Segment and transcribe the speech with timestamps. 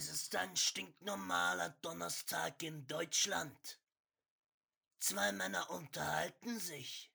[0.00, 3.78] Es ist ein stinknormaler Donnerstag in Deutschland.
[4.98, 7.12] Zwei Männer unterhalten sich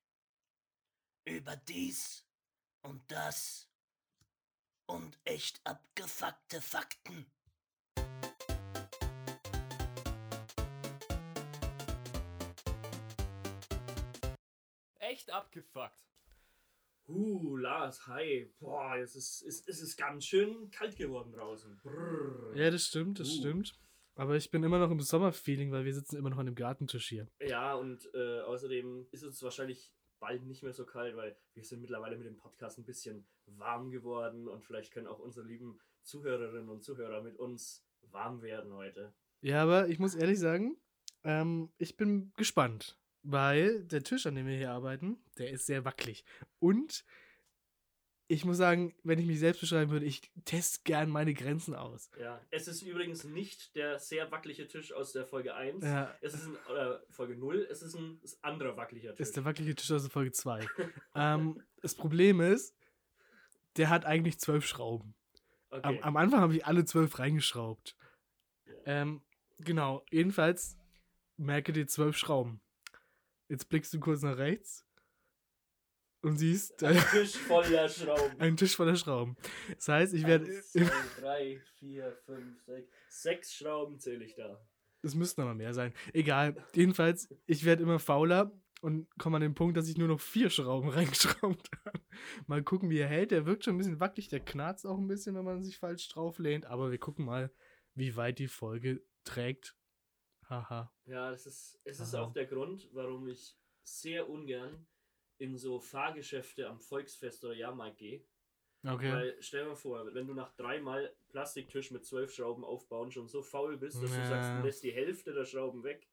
[1.24, 2.28] über dies
[2.84, 3.68] und das
[4.86, 7.26] und echt abgefuckte Fakten.
[15.00, 16.15] Echt abgefuckt.
[17.08, 18.52] Uh, Lars, hi.
[18.60, 21.78] Boah, es ist, es, es ist ganz schön kalt geworden draußen.
[21.84, 22.56] Brrr.
[22.56, 23.40] Ja, das stimmt, das Uh.
[23.40, 23.74] stimmt.
[24.16, 27.10] Aber ich bin immer noch im Sommerfeeling, weil wir sitzen immer noch an dem Gartentisch
[27.10, 27.28] hier.
[27.42, 31.82] Ja, und äh, außerdem ist es wahrscheinlich bald nicht mehr so kalt, weil wir sind
[31.82, 36.70] mittlerweile mit dem Podcast ein bisschen warm geworden und vielleicht können auch unsere lieben Zuhörerinnen
[36.70, 39.14] und Zuhörer mit uns warm werden heute.
[39.42, 40.78] Ja, aber ich muss ehrlich sagen,
[41.24, 45.84] ähm, ich bin gespannt, weil der Tisch, an dem wir hier arbeiten, der ist sehr
[45.84, 46.24] wackelig.
[46.60, 47.04] Und
[48.28, 52.10] ich muss sagen, wenn ich mich selbst beschreiben würde, ich teste gern meine Grenzen aus.
[52.20, 55.84] Ja, es ist übrigens nicht der sehr wackelige Tisch aus der Folge 1.
[55.84, 56.16] Ja.
[56.22, 59.28] Es ist ein, oder Folge 0, es ist ein ist anderer wackeliger Tisch.
[59.28, 60.68] ist der wackelige Tisch aus der Folge 2.
[61.16, 62.76] ähm, das Problem ist,
[63.78, 65.14] der hat eigentlich zwölf Schrauben.
[65.70, 66.00] Am, okay.
[66.02, 67.96] am Anfang habe ich alle zwölf reingeschraubt.
[68.66, 68.74] Ja.
[68.86, 69.22] Ähm,
[69.60, 70.78] genau, jedenfalls
[71.38, 72.62] merke dir zwölf Schrauben.
[73.50, 74.86] Jetzt blickst du kurz nach rechts
[76.22, 78.36] und siehst Ein äh, Tisch voller Schrauben.
[78.40, 79.38] einen Tisch voller Schrauben.
[79.76, 80.46] Das heißt, ich werde.
[80.46, 82.92] Eins, zwei, drei, vier, fünf, sechs.
[83.10, 84.60] Sechs Schrauben zähle ich da.
[85.04, 85.94] Es müssten aber mehr sein.
[86.14, 86.56] Egal.
[86.74, 90.50] Jedenfalls, ich werde immer fauler und komme an den Punkt, dass ich nur noch vier
[90.50, 92.02] Schrauben reingeschraubt habe.
[92.48, 93.30] Mal gucken, wie er hält.
[93.30, 94.28] Der wirkt schon ein bisschen wackelig.
[94.30, 96.66] Der knarzt auch ein bisschen, wenn man sich falsch drauf lehnt.
[96.66, 97.52] Aber wir gucken mal,
[97.94, 99.76] wie weit die Folge trägt.
[100.50, 100.92] Haha.
[101.06, 102.26] Ja, das ist, es ist Aha.
[102.26, 104.88] auch der Grund, warum ich sehr ungern
[105.38, 108.24] in so Fahrgeschäfte am Volksfest oder Jahrmarkt gehe.
[108.84, 109.12] Okay.
[109.12, 113.28] Weil stell dir mal vor, wenn du nach dreimal Plastiktisch mit zwölf Schrauben aufbauen schon
[113.28, 114.18] so faul bist, dass Ja.
[114.18, 116.08] du sagst, du lässt die Hälfte der Schrauben weg.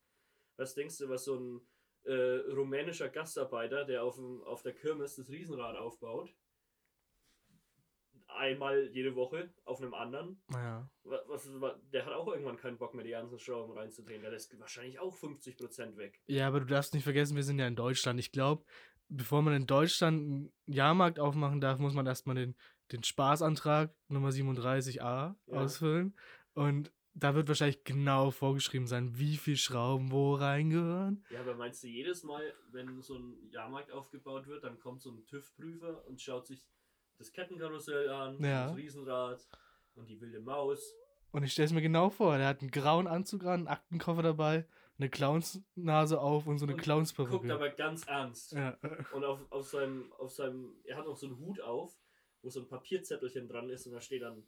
[0.57, 1.67] Was denkst du, was so ein
[2.03, 2.13] äh,
[2.51, 6.35] rumänischer Gastarbeiter, der auf, dem, auf der Kirmes das Riesenrad aufbaut,
[8.35, 12.93] einmal jede Woche auf einem anderen, wa- was, wa- der hat auch irgendwann keinen Bock
[12.93, 14.21] mehr, die ganzen Schrauben reinzudrehen.
[14.21, 16.21] Der lässt wahrscheinlich auch 50% weg.
[16.27, 18.19] Ja, aber du darfst nicht vergessen, wir sind ja in Deutschland.
[18.19, 18.63] Ich glaube,
[19.09, 22.55] bevor man in Deutschland einen Jahrmarkt aufmachen darf, muss man erstmal den,
[22.91, 25.35] den Spaßantrag Nummer 37a Ja.
[25.47, 26.15] ausfüllen.
[26.53, 31.23] Und da wird wahrscheinlich genau vorgeschrieben sein, wie viel Schrauben wo reingehören.
[31.29, 35.11] Ja, aber meinst du, jedes Mal, wenn so ein Jahrmarkt aufgebaut wird, dann kommt so
[35.11, 36.65] ein TÜV-Prüfer und schaut sich
[37.17, 38.67] das Kettenkarussell an, Ja.
[38.67, 39.47] das Riesenrad
[39.95, 40.93] und die wilde Maus.
[41.31, 44.21] Und ich stelle es mir genau vor, der hat einen grauen Anzug an, einen Aktenkoffer
[44.21, 44.67] dabei,
[44.99, 47.31] eine Clownsnase auf und so eine Clownsperücke.
[47.37, 48.51] Guckt aber ganz ernst.
[48.51, 48.77] Ja.
[49.13, 51.97] Und auf, auf, seinem, auf seinem, er hat auch so einen Hut auf,
[52.43, 54.43] wo so ein Papierzettelchen dran ist und da steht dann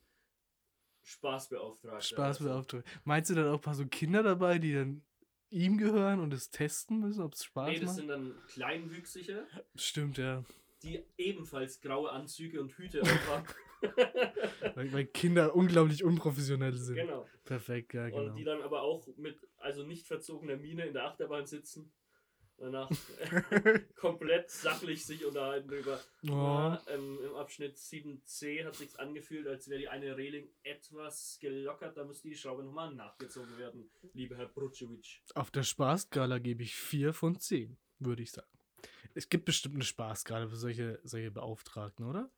[1.04, 2.02] Spaßbeauftragter.
[2.02, 2.60] Spaß mit oder so.
[2.60, 2.84] Auftrag.
[3.04, 5.04] Meinst du dann auch ein paar so Kinder dabei, die dann
[5.50, 7.96] ihm gehören und es testen müssen, ob es Spaß Nee, das macht?
[7.96, 10.44] sind dann Kleinwüchsige, Stimmt, ja.
[10.86, 13.48] Die ebenfalls graue Anzüge und Hüte aufhaben.
[14.76, 16.96] Weil, weil Kinder unglaublich unprofessionell sind.
[16.96, 17.28] genau.
[17.44, 18.24] Perfekt, ja, genau.
[18.24, 21.92] Und die dann aber auch mit, also nicht verzogener Miene in der Achterbahn sitzen.
[22.58, 22.90] Danach
[23.96, 26.00] komplett sachlich sich unterhalten drüber.
[26.24, 26.30] Oh.
[26.30, 31.98] Ja, ähm, Im Abschnitt 7c hat sich's angefühlt, als wäre die eine Reling etwas gelockert.
[31.98, 35.22] Da müsste die Schraube nochmal nachgezogen werden, lieber Herr Brutschewitsch.
[35.36, 38.55] Auf der Spaßskala gebe ich 4 von 10, würde ich sagen.
[39.16, 42.30] Es gibt bestimmt eine Spaßskala für solche, solche Beauftragten, oder?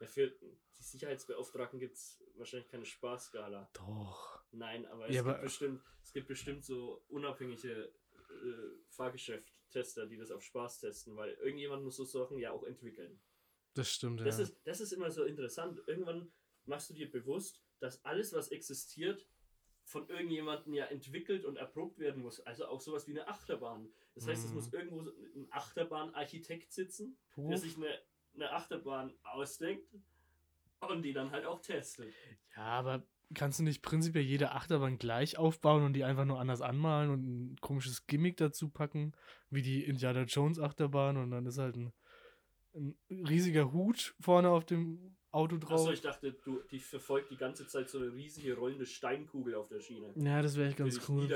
[0.00, 3.70] Ja, Für die Sicherheitsbeauftragten gibt es wahrscheinlich keine Spaßskala.
[3.72, 4.42] Doch.
[4.50, 10.16] Nein, aber es, Ja, gibt, aber- bestimmt, es gibt bestimmt so unabhängige äh, Fahrgeschäft-Tester, die
[10.16, 13.20] das auf Spaß testen, weil irgendjemand muss so Sachen ja auch entwickeln.
[13.74, 14.26] Das stimmt, ja.
[14.26, 15.80] Das, ist, das ist immer so interessant.
[15.86, 16.32] Irgendwann
[16.64, 19.26] machst du dir bewusst, dass alles, was existiert,
[19.84, 22.40] von irgendjemandem ja entwickelt und erprobt werden muss.
[22.40, 23.88] Also auch sowas wie eine Achterbahn.
[24.14, 24.56] Das heißt, es Mhm.
[24.56, 27.48] muss irgendwo ein Achterbahnarchitekt sitzen, Puh.
[27.48, 27.98] der sich eine,
[28.34, 29.86] eine Achterbahn ausdenkt
[30.80, 32.12] und die dann halt auch testet.
[32.56, 33.02] Ja, aber
[33.34, 37.22] kannst du nicht prinzipiell jede Achterbahn gleich aufbauen und die einfach nur anders anmalen und
[37.52, 39.12] ein komisches Gimmick dazu packen,
[39.50, 41.92] wie die Indiana Jones Achterbahn und dann ist halt ein,
[42.74, 45.80] ein riesiger Hut vorne auf dem Auto drauf.
[45.80, 49.68] Achso, ich dachte, du, die verfolgt die ganze Zeit so eine riesige rollende Steinkugel auf
[49.68, 50.12] der Schiene.
[50.16, 51.28] ja, das wäre echt ganz dich cool.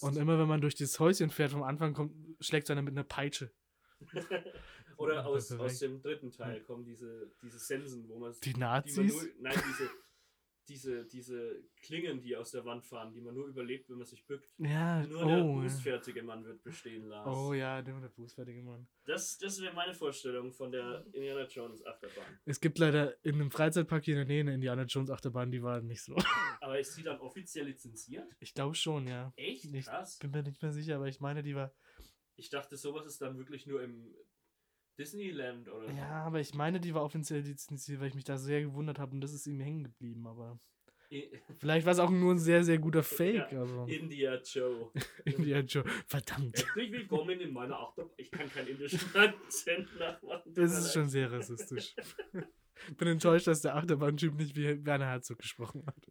[0.00, 3.04] Und immer wenn man durch das Häuschen fährt, vom Anfang kommt, schlägt einer mit einer
[3.04, 3.50] Peitsche.
[4.96, 8.60] Oder aus, aus dem dritten Teil kommen diese, diese Sensen, wo man Die die man
[8.60, 8.96] Nazis?
[8.96, 9.90] nur, nein, diese,
[10.68, 14.24] diese, diese Klingen, die aus der Wand fahren, die man nur überlebt, wenn man sich
[14.26, 14.54] bückt.
[14.58, 15.56] Ja, Nur der oh.
[15.56, 15.62] ja.
[15.62, 17.26] bußfertige Mann wird bestehen, Lars.
[17.26, 18.86] Oh ja, der, der fußfertige Mann.
[19.04, 22.38] Das, das wäre meine Vorstellung von der Indiana Jones Achterbahn.
[22.44, 25.62] Es gibt leider in einem Freizeitpark hier in der Nähe eine Indiana Jones Achterbahn, die
[25.62, 26.14] war nicht so.
[26.60, 28.28] Aber ist sie dann offiziell lizenziert?
[28.40, 29.32] Ich glaube schon, ja.
[29.36, 29.64] Echt?
[29.64, 30.18] Ich Krass.
[30.18, 31.72] bin mir nicht mehr sicher, aber ich meine, die war.
[32.36, 34.14] Ich dachte, sowas ist dann wirklich nur im
[34.98, 35.96] Disneyland oder so.
[35.96, 39.12] Ja, aber ich meine, die war offiziell lizenziert, weil ich mich da sehr gewundert habe
[39.12, 40.58] und das ist ihm hängen geblieben, aber.
[41.58, 43.88] Vielleicht war es auch nur ein sehr, sehr guter Fake, Ja, aber.
[43.88, 44.90] India Joe.
[45.24, 45.90] Indiana Jones.
[46.06, 46.58] Verdammt.
[46.58, 48.12] Herzlich willkommen in meiner Achterbahn.
[48.18, 50.52] Ich kann keinen indischen Akzent nachmachen.
[50.52, 51.96] Das ist schon sehr rassistisch.
[52.98, 56.06] Bin enttäuscht, dass der Achterbahntyp nicht wie Werner Herzog gesprochen hat.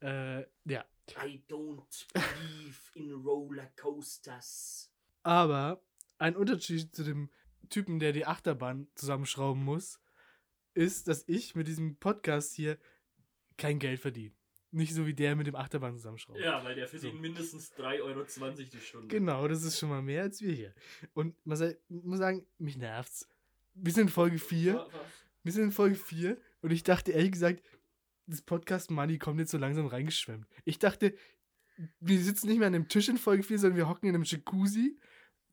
[0.00, 0.84] Äh, ja.
[1.24, 4.92] I don't believe in roller coasters.
[5.22, 5.80] Aber
[6.18, 7.30] ein Unterschied zu dem
[7.68, 10.00] Typen, der die Achterbahn zusammenschrauben muss,
[10.74, 12.78] ist, dass ich mit diesem Podcast hier
[13.56, 14.34] kein Geld verdiene.
[14.72, 16.42] Nicht so wie der mit dem Achterbahn zusammenschrauben.
[16.42, 17.20] Ja, weil der verdient So.
[17.20, 18.24] mindestens 3,20 Euro
[18.72, 19.08] die Stunde.
[19.08, 20.74] Genau, das ist schon mal mehr als wir hier.
[21.14, 21.58] Und man
[21.88, 23.28] muss sagen, mich nervt's.
[23.74, 24.74] Wir sind in Folge 4.
[24.74, 25.00] Wa- was?
[25.44, 27.62] Wir sind in Folge 4 und ich dachte ehrlich gesagt,
[28.26, 30.46] das Podcast Money kommt jetzt so langsam reingeschwemmt.
[30.64, 31.14] Ich dachte,
[32.00, 34.24] wir sitzen nicht mehr an dem Tisch in Folge 4, sondern wir hocken in einem
[34.24, 34.98] Jacuzzi.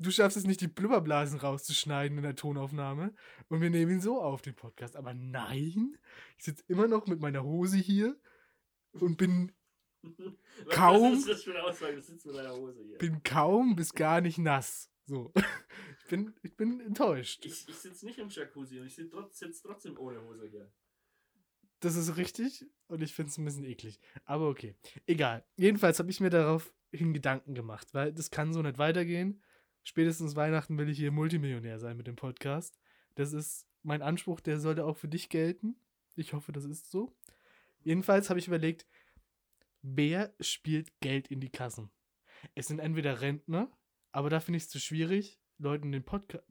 [0.03, 3.13] Du schaffst es nicht, die Blubberblasen rauszuschneiden in der Tonaufnahme.
[3.47, 4.95] Und wir nehmen ihn so auf, den Podcast.
[4.95, 5.97] Aber nein,
[6.37, 8.19] ich sitze immer noch mit meiner Hose hier
[8.93, 9.51] und bin,
[10.69, 11.23] Kaum-
[12.99, 14.91] bin kaum bis gar nicht nass.
[15.05, 15.31] So.
[16.05, 17.45] Ich bin, ich bin enttäuscht.
[17.45, 20.69] Ich, ich sitze nicht im Jacuzzi und ich sitze trotz, sitz trotzdem ohne Hose hier.
[21.79, 24.01] Das ist richtig und ich finde es ein bisschen eklig.
[24.25, 24.75] Aber okay.
[25.07, 25.45] Egal.
[25.55, 29.41] Jedenfalls habe ich mir daraufhin Gedanken gemacht, weil das kann so nicht weitergehen.
[29.83, 32.79] Spätestens Weihnachten will ich hier Multimillionär sein mit dem Podcast.
[33.15, 35.75] Das ist mein Anspruch, der sollte auch für dich gelten.
[36.15, 37.13] Ich hoffe, das ist so.
[37.81, 38.85] Jedenfalls habe ich überlegt,
[39.81, 41.89] wer spielt Geld in die Kassen?
[42.55, 43.71] Es sind entweder Rentner,
[44.11, 46.45] aber da finde ich es zu schwierig, Leuten den Podcast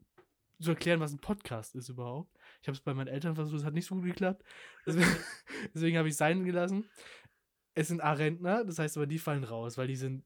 [0.63, 2.37] zu erklären, was ein Podcast ist überhaupt.
[2.61, 4.43] Ich habe es bei meinen Eltern versucht, es hat nicht so gut geklappt.
[4.85, 6.89] Deswegen, habe ich sein gelassen.
[7.73, 10.23] Es sind A-Rentner, das heißt aber, die fallen raus, weil die sind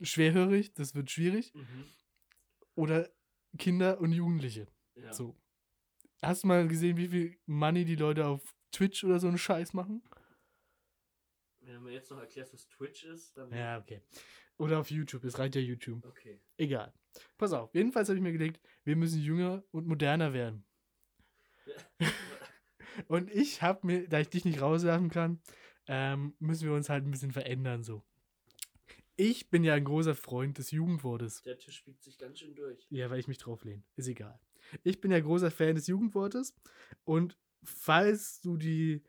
[0.00, 1.52] schwerhörig, das wird schwierig.
[1.54, 1.84] Mhm.
[2.76, 3.10] Oder
[3.58, 4.68] Kinder und Jugendliche.
[4.94, 5.12] Ja.
[5.12, 5.36] So.
[6.22, 9.72] Hast du mal gesehen, wie viel Money die Leute auf Twitch oder so einen Scheiß
[9.74, 10.02] machen?
[11.60, 13.52] Wenn du mir jetzt noch erklärst, was Twitch ist, dann.
[13.52, 14.02] Ja, okay.
[14.58, 16.04] Oder auf YouTube, es reicht ja YouTube.
[16.04, 16.40] Okay.
[16.56, 16.94] Egal.
[17.36, 20.64] Pass auf, jedenfalls habe ich mir gedacht, wir müssen jünger und moderner werden.
[23.08, 25.42] Und ich habe mir, da ich dich nicht rauswerfen kann,
[25.86, 28.02] ähm, müssen wir uns halt ein bisschen verändern so.
[29.16, 31.42] Ich bin ja ein großer Freund des Jugendwortes.
[31.42, 32.86] Der Tisch biegt sich ganz schön durch.
[32.90, 33.82] Ja, weil ich mich drauf lehne.
[33.96, 34.38] Ist egal.
[34.82, 36.54] Ich bin ja großer Fan des Jugendwortes.
[37.04, 39.02] Und falls du die.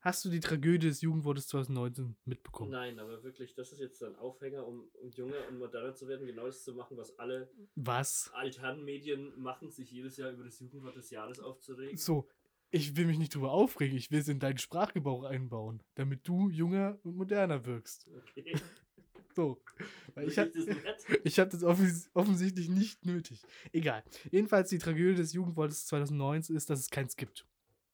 [0.00, 2.72] Hast du die Tragödie des Jugendwortes 2019 mitbekommen?
[2.72, 6.26] Nein, aber wirklich, das ist jetzt ein Aufhänger, um, um jünger und moderner zu werden,
[6.26, 8.28] genau das zu machen, was alle Was?
[8.34, 11.96] Altherrenmedien machen, sich jedes Jahr über das Jugendwort des Jahres aufzuregen.
[11.96, 12.28] So,
[12.72, 13.96] ich will mich nicht drüber aufregen.
[13.96, 18.08] Ich will es in deinen Sprachgebrauch einbauen, damit du jünger und moderner wirkst.
[18.08, 18.56] Okay.
[19.34, 19.62] So.
[20.14, 20.50] Weil ich habe
[21.24, 23.42] ich hab das offens offensichtlich nicht nötig.
[23.72, 24.02] Egal.
[24.30, 27.46] Jedenfalls die Tragödie des Jugendwortes 2019 ist, dass es keins gibt.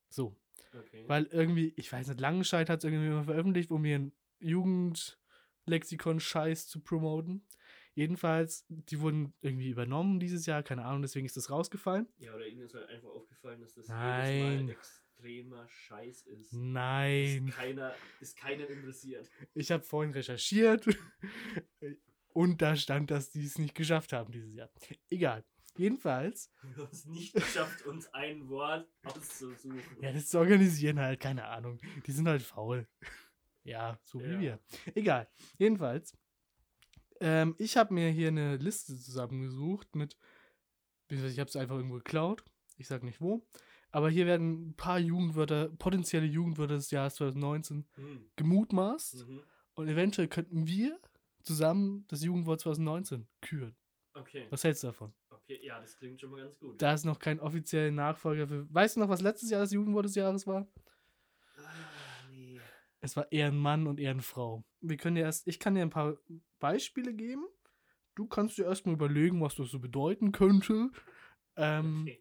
[0.09, 0.35] So.
[0.75, 1.05] Okay.
[1.07, 6.81] Weil irgendwie, ich weiß nicht, Langenscheid hat es irgendwie mal veröffentlicht, um ihren Jugendlexikon-Scheiß zu
[6.81, 7.47] promoten.
[7.95, 12.07] Jedenfalls, die wurden irgendwie übernommen dieses Jahr, keine Ahnung, deswegen ist das rausgefallen.
[12.19, 14.69] Ja, oder ihnen ist halt einfach aufgefallen, dass das Nein.
[14.69, 14.77] jedes Mal
[15.19, 16.53] extremer Scheiß ist.
[16.53, 17.49] Nein.
[17.49, 19.29] Ist, keiner, ist keinen interessiert.
[19.55, 20.87] Ich habe vorhin recherchiert
[22.33, 24.71] und da stand, dass die es nicht geschafft haben dieses Jahr.
[25.11, 25.45] Egal.
[25.77, 29.81] Jedenfalls, Wir haben es nicht geschafft, uns ein Wort auszusuchen.
[30.01, 31.79] ja, das zu organisieren halt, keine Ahnung.
[32.07, 32.89] Die sind halt faul.
[33.63, 34.41] Ja, so wie Ja.
[34.41, 34.59] wir.
[34.97, 35.29] Egal.
[35.57, 36.17] Jedenfalls,
[37.21, 40.17] ähm, ich habe mir hier eine Liste zusammengesucht mit,
[41.11, 42.45] ich habe es einfach irgendwo geklaut.
[42.77, 43.47] Ich sag nicht wo.
[43.91, 48.31] Aber hier werden ein paar Jugendwörter, potenzielle Jugendwörter des Jahres 2019 Hm.
[48.37, 49.27] gemutmaßt.
[49.27, 49.41] Mhm.
[49.75, 50.99] Und eventuell könnten wir
[51.43, 53.77] zusammen das Jugendwort 2019 küren.
[54.15, 54.47] Okay.
[54.51, 55.13] Was hältst du davon?
[55.31, 55.59] okay.
[55.63, 56.81] Ja, das klingt schon mal ganz gut.
[56.83, 58.67] Da ist noch kein offizieller Nachfolger für.
[58.75, 60.67] Weißt du noch, was letztes Jahr das Jugendwort des Jahres war?
[61.57, 61.63] Ah,
[62.31, 62.61] nee.
[63.01, 64.65] Es war Ehrenmann und Ehrenfrau.
[64.81, 66.17] Wir können dir erst, ich kann dir ein paar
[66.59, 67.47] Beispiele geben.
[68.17, 70.91] Du kannst dir erstmal überlegen, was das so bedeuten könnte.
[71.57, 72.21] Ähm, Okay.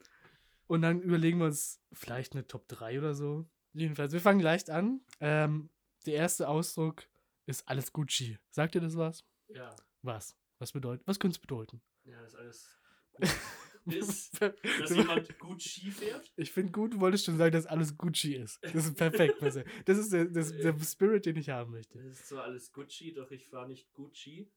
[0.67, 3.49] Und dann überlegen wir uns vielleicht eine Top 3 oder so.
[3.73, 5.01] Jedenfalls, wir fangen leicht an.
[5.19, 5.69] Ähm,
[6.05, 7.07] der erste Ausdruck
[7.45, 8.37] ist alles Gucci.
[8.49, 9.25] Sagt dir das was?
[9.47, 9.75] Ja.
[10.01, 10.37] Was?
[10.59, 11.05] Was bedeutet?
[11.07, 11.81] Was könnte es bedeuten?
[12.03, 12.77] Ja, das ist alles
[13.85, 16.31] ist, dass jemand gut Ski fährt.
[16.35, 18.59] Ich finde gut, du wolltest schon sagen, dass alles Gucci ist.
[18.61, 19.41] Das ist perfekt.
[19.85, 21.97] Das ist der, das, der Spirit, den ich haben möchte.
[21.99, 24.51] Das ist zwar alles Gucci, doch ich fahre nicht Gucci.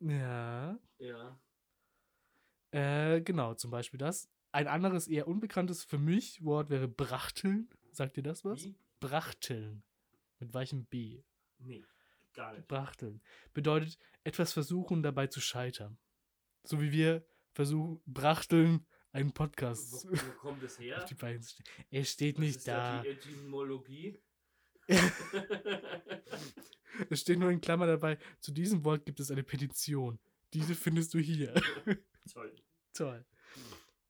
[0.00, 0.78] Ja.
[0.98, 1.40] Ja.
[2.70, 4.28] Äh, genau, zum Beispiel das.
[4.52, 7.68] Ein anderes, eher unbekanntes für mich Wort wäre Brachteln.
[7.90, 8.64] Sagt dir das was?
[8.64, 8.76] Wie?
[9.00, 9.82] Brachteln.
[10.38, 11.22] Mit weichem B.
[11.58, 11.84] Nee,
[12.34, 12.68] gar nicht.
[12.68, 13.20] Brachteln.
[13.52, 15.98] Bedeutet, etwas versuchen, dabei zu scheitern.
[16.64, 20.98] So wie wir versuchen, Brachteln, einen Podcast Wo, wo kommt es her?
[21.02, 21.68] auf die Beine zu stellen.
[21.90, 23.02] Er steht Was nicht ist da.
[23.02, 24.18] die Etymologie?
[27.10, 30.18] Es steht nur in Klammer dabei, zu diesem Wort gibt es eine Petition.
[30.52, 31.54] Diese findest du hier.
[32.32, 32.54] Toll.
[32.92, 33.24] Toll.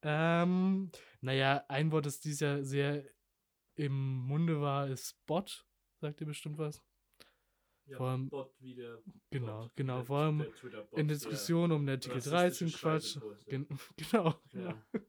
[0.02, 0.90] Ähm,
[1.20, 3.04] naja, ein Wort, das dieses Jahr sehr
[3.74, 5.66] im Munde war, ist Bot.
[6.00, 6.82] Sagt ihr bestimmt was?
[7.86, 8.98] Ja, Vor allem- Bot wie der
[9.30, 9.96] Genau, Bot, genau.
[9.96, 10.40] der- Vor allem
[10.92, 13.18] in der Diskussion um den Artikel rassistische 13 Quatsch.
[13.46, 14.34] Gen genau.
[14.52, 14.74] der- genau.
[14.92, 15.02] Ja.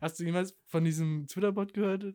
[0.00, 2.14] Hast du jemals von diesem Twitter-Bot gehört,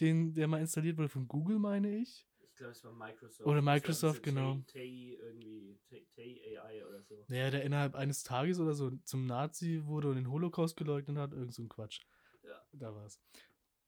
[0.00, 2.26] den, der mal installiert wurde von Google, meine ich?
[2.62, 3.44] Glaube, es war Microsoft.
[3.48, 4.54] Oder Microsoft, genau.
[4.54, 7.24] Tay, Tay irgendwie, Tay, Tay AI oder so.
[7.26, 11.32] Naja, der innerhalb eines Tages oder so zum Nazi wurde und den Holocaust geleugnet hat,
[11.32, 12.02] irgend so ein Quatsch.
[12.44, 12.64] Ja.
[12.72, 13.20] Da war's.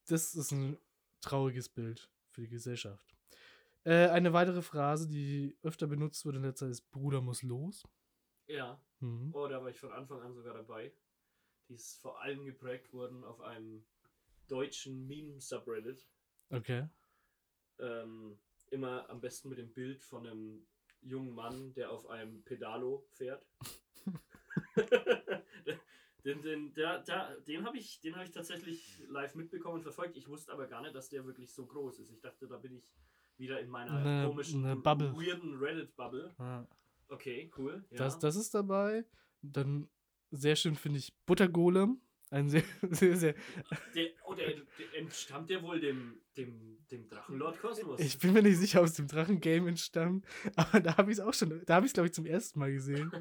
[0.09, 0.77] Das ist ein
[1.21, 3.15] trauriges Bild für die Gesellschaft.
[3.85, 7.85] Äh, eine weitere Phrase, die öfter benutzt wurde in letzter Zeit, ist Bruder muss los.
[8.49, 9.33] Ja, Mhm.
[9.37, 10.93] oh, da war ich von Anfang an sogar dabei.
[11.69, 13.85] Die ist vor allem geprägt worden auf einem
[14.49, 16.09] deutschen Meme-Subreddit.
[16.51, 16.89] Okay.
[17.79, 18.39] Ähm,
[18.71, 20.67] immer am besten mit dem Bild von einem
[21.03, 23.45] jungen Mann, der auf einem Pedalo fährt.
[26.25, 30.17] den den, der, der, den habe ich, den hab ich tatsächlich live mitbekommen und verfolgt.
[30.17, 32.11] Ich wusste aber gar nicht, dass der wirklich so groß ist.
[32.11, 32.95] Ich dachte, da bin ich
[33.37, 35.13] wieder in meiner Eine- komischen, eine Bubble.
[35.15, 36.35] weirden Reddit-Bubble.
[36.39, 36.67] Ja.
[37.09, 37.85] Okay, cool.
[37.91, 37.99] Ja.
[37.99, 39.05] Das, das ist dabei.
[39.43, 39.89] Dann
[40.31, 42.01] sehr schön finde ich Buttergolem.
[42.35, 43.35] Ein sehr, sehr, sehr.
[43.95, 48.01] Der, oh, der, der entstammt der wohl dem, dem, dem Drachenlord Kosmos.
[48.01, 50.27] Ich bin mir nicht sicher, aus dem Drachengame entstammt,
[50.57, 52.59] aber da habe ich es auch schon, da habe ich es glaube ich zum ersten
[52.59, 53.13] Mal gesehen.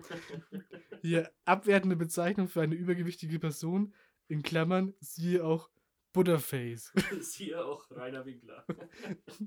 [1.03, 3.93] Hier, abwertende Bezeichnung für eine übergewichtige Person,
[4.29, 5.70] in Klammern, siehe auch
[6.12, 8.65] Butterface, Siehe auch Rainer Winkler.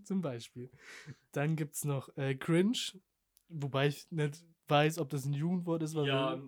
[0.05, 0.71] zum Beispiel.
[1.33, 2.79] Dann gibt es noch äh, Cringe,
[3.49, 6.41] wobei ich nicht weiß, ob das ein Jugendwort ist, Ja,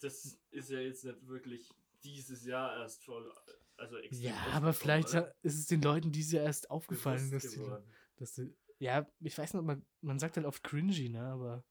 [0.00, 1.70] das ist ja jetzt nicht wirklich
[2.04, 3.32] dieses Jahr erst voll.
[3.76, 5.34] Also extrem ja aber vielleicht oder?
[5.42, 7.70] ist es den Leuten dieses Jahr erst aufgefallen, dass die,
[8.16, 11.64] dass die, ja, ich weiß nicht, man, man sagt halt oft cringy, ne, aber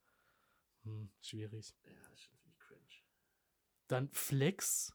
[0.82, 1.74] hm, schwierig.
[1.84, 2.80] Ja, das ist schon cringe.
[3.86, 4.92] Dann Flex,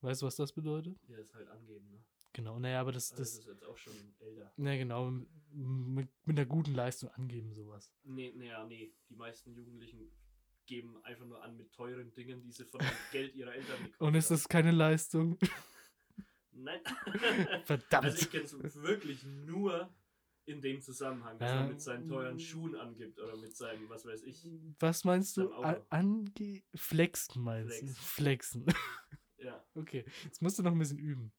[0.00, 0.98] weißt du, was das bedeutet?
[1.08, 2.04] Ja, ist halt angeben, ne?
[2.34, 4.52] Genau, naja, aber das, Also das das, ist jetzt auch schon älter.
[4.56, 7.92] na genau, mit, mit einer guten Leistung angeben, sowas.
[8.04, 8.94] Nee, nee, ja, nee.
[9.10, 10.10] Die meisten Jugendlichen
[10.72, 14.00] geben einfach nur an mit teuren Dingen, die sie von dem Geld ihrer Eltern gekauft
[14.00, 15.38] Und ist das keine Leistung?
[16.52, 16.80] Nein.
[17.64, 18.04] Verdammt.
[18.04, 19.92] Also ich kenne es wirklich nur
[20.46, 21.60] in dem Zusammenhang, dass Ja.
[21.60, 24.46] er mit seinen teuren Schuhen angibt oder mit seinem, was weiß ich.
[24.80, 25.52] Was meinst du?
[25.90, 27.86] Ange Flexen meinst du?
[27.88, 28.64] Flexen.
[28.64, 28.74] Flexen.
[29.38, 29.62] Ja.
[29.74, 31.32] okay, jetzt musst du noch ein bisschen üben.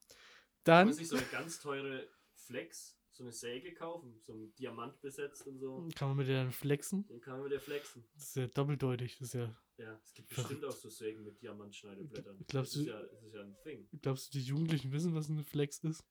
[0.63, 4.99] Dann man sich so eine ganz teure Flex, so eine Säge kaufen, so ein Diamant
[5.01, 5.87] besetzt und so.
[5.95, 7.05] kann man mit der dann flexen.
[7.07, 8.03] Den kann man mit der flexen.
[8.15, 9.17] Das ist ja doppeldeutig.
[9.19, 10.49] Das ist ja, Ja, es gibt Verrückt.
[10.49, 12.43] bestimmt auch so Sägen mit Diamantschneideblättern.
[12.47, 13.87] Glaubst das ist du- ja, das ist ja ein Thing.
[14.01, 16.03] glaubst du, die Jugendlichen wissen, was eine Flex ist?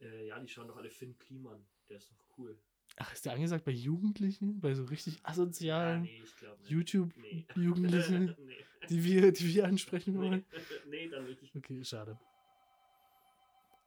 [0.00, 1.64] Äh, ja, die schauen doch alle Finn Kliman.
[1.88, 2.58] Der ist doch cool.
[2.96, 4.60] Ach, ist der angesagt bei Jugendlichen?
[4.60, 6.34] Bei so richtig Ja, asozialen nicht.
[6.42, 6.68] Nee.
[6.68, 8.56] YouTube-Jugendlichen, nee.
[8.88, 10.44] die wir, die wir ansprechen wollen?
[10.88, 11.54] nee, dann nicht.
[11.56, 12.18] Okay, schade.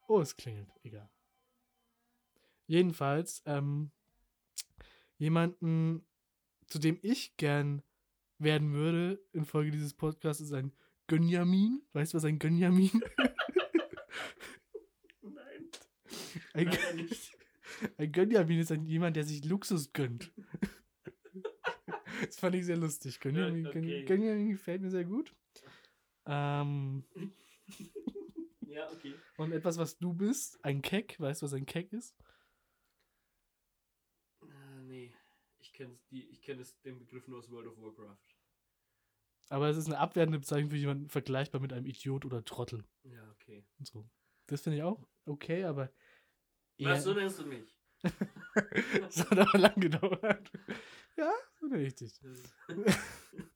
[0.07, 0.69] Oh, es klingelt.
[0.83, 1.09] Egal.
[2.67, 3.91] Jedenfalls, ähm,
[5.17, 6.05] jemanden,
[6.67, 7.81] zu dem ich gern
[8.39, 10.71] werden würde, infolge dieses Podcasts, ist ein
[11.07, 11.81] Gönjamin.
[11.93, 12.91] Weißt du, was ein Gönjamin
[15.21, 15.69] Nein,
[16.53, 17.37] Ein, nicht.
[17.97, 20.31] ein Gönjamin ist ein, jemand, der sich Luxus gönnt.
[22.25, 23.19] das fand ich sehr lustig.
[23.19, 24.05] Gönjamin, Ja, okay.
[24.05, 25.33] Gönjamin gefällt mir sehr gut.
[26.25, 27.03] Ähm,
[28.61, 29.13] Ja, okay.
[29.37, 31.19] und etwas, was du bist, ein Keck.
[31.19, 32.15] Weißt du, was ein Keck ist?
[34.43, 35.13] Äh, nee,
[35.59, 38.17] ich kenne ich kenn das- den Begriff nur aus World of Warcraft.
[39.49, 42.83] Aber es ist eine abwertende Bezeichnung für jemanden vergleichbar mit einem Idiot oder Trottel.
[43.03, 43.63] Ja, okay.
[43.79, 44.09] Und so.
[44.47, 45.91] Das finde ich auch okay, aber.
[46.79, 47.77] Was, so nennst du mich?
[49.01, 50.51] das hat aber lang gedauert.
[51.15, 52.19] Ja, so richtig.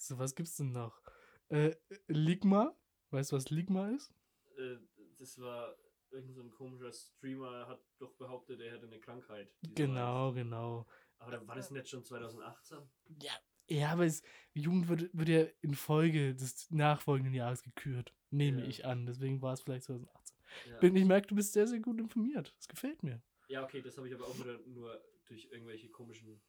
[0.00, 1.02] So, was gibt's denn noch?
[1.48, 1.74] Äh,
[2.06, 2.74] Ligma.
[3.10, 4.14] Weißt du, was Ligma ist?
[4.56, 4.76] Äh,
[5.18, 5.76] das war
[6.12, 9.52] irgend so ein komischer Streamer, hat doch behauptet, er hätte eine Krankheit.
[9.74, 10.86] Genau, genau.
[11.18, 12.78] Aber da war das nicht schon 2018?
[13.22, 13.32] Ja,
[13.68, 14.22] Ja, aber es,
[14.54, 18.14] Jugend wird, wird ja in Folge des nachfolgenden Jahres gekürt.
[18.30, 18.66] Nehme Ja.
[18.68, 19.04] ich an.
[19.06, 20.36] Deswegen war es vielleicht 2018.
[20.70, 20.78] Ja.
[20.78, 22.54] Bin, ich merke, du bist sehr, sehr gut informiert.
[22.56, 23.22] Das gefällt mir.
[23.48, 26.40] Ja, okay, das habe ich aber auch wieder nur durch irgendwelche komischen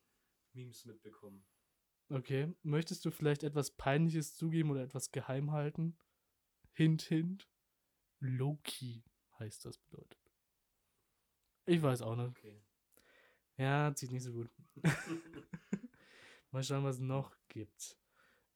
[0.54, 1.46] Memes mitbekommen.
[2.10, 2.54] Okay.
[2.64, 5.98] Möchtest du vielleicht etwas Peinliches zugeben oder etwas geheim halten?
[6.74, 7.48] Hint, hint.
[8.22, 9.02] Low-key
[9.40, 10.20] heißt das bedeutet.
[11.66, 12.30] Ich weiß auch nicht.
[12.30, 12.62] Okay.
[13.58, 14.50] Ja, zieht nicht so gut.
[16.52, 17.98] Mal schauen, was es noch gibt.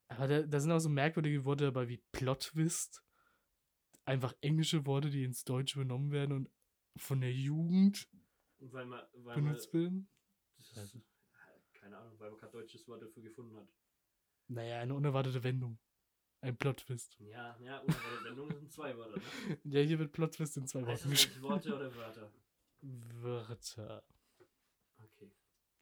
[0.07, 3.03] Aber da, da sind auch so merkwürdige Worte dabei wie Plot-Twist.
[4.05, 6.49] Einfach englische Worte, die ins Deutsche übernommen werden und
[6.97, 8.09] von der Jugend
[8.59, 10.09] Und weil man, weil benutzt werden.
[11.73, 13.67] keine Ahnung, weil man kein deutsches Wort dafür gefunden hat.
[14.47, 15.79] Naja, eine unerwartete Wendung.
[16.43, 17.17] Ein Plot-Twist.
[17.19, 19.23] Ja, ja, unerwartete Wendungen sind zwei Wörter, ne?
[19.63, 21.35] Ja, hier wird Plot-Twist in zwei Worten geschrieben.
[21.35, 22.31] eigentlich Worte oder Wörter?
[22.81, 24.03] Wörter.
[25.01, 25.31] Okay.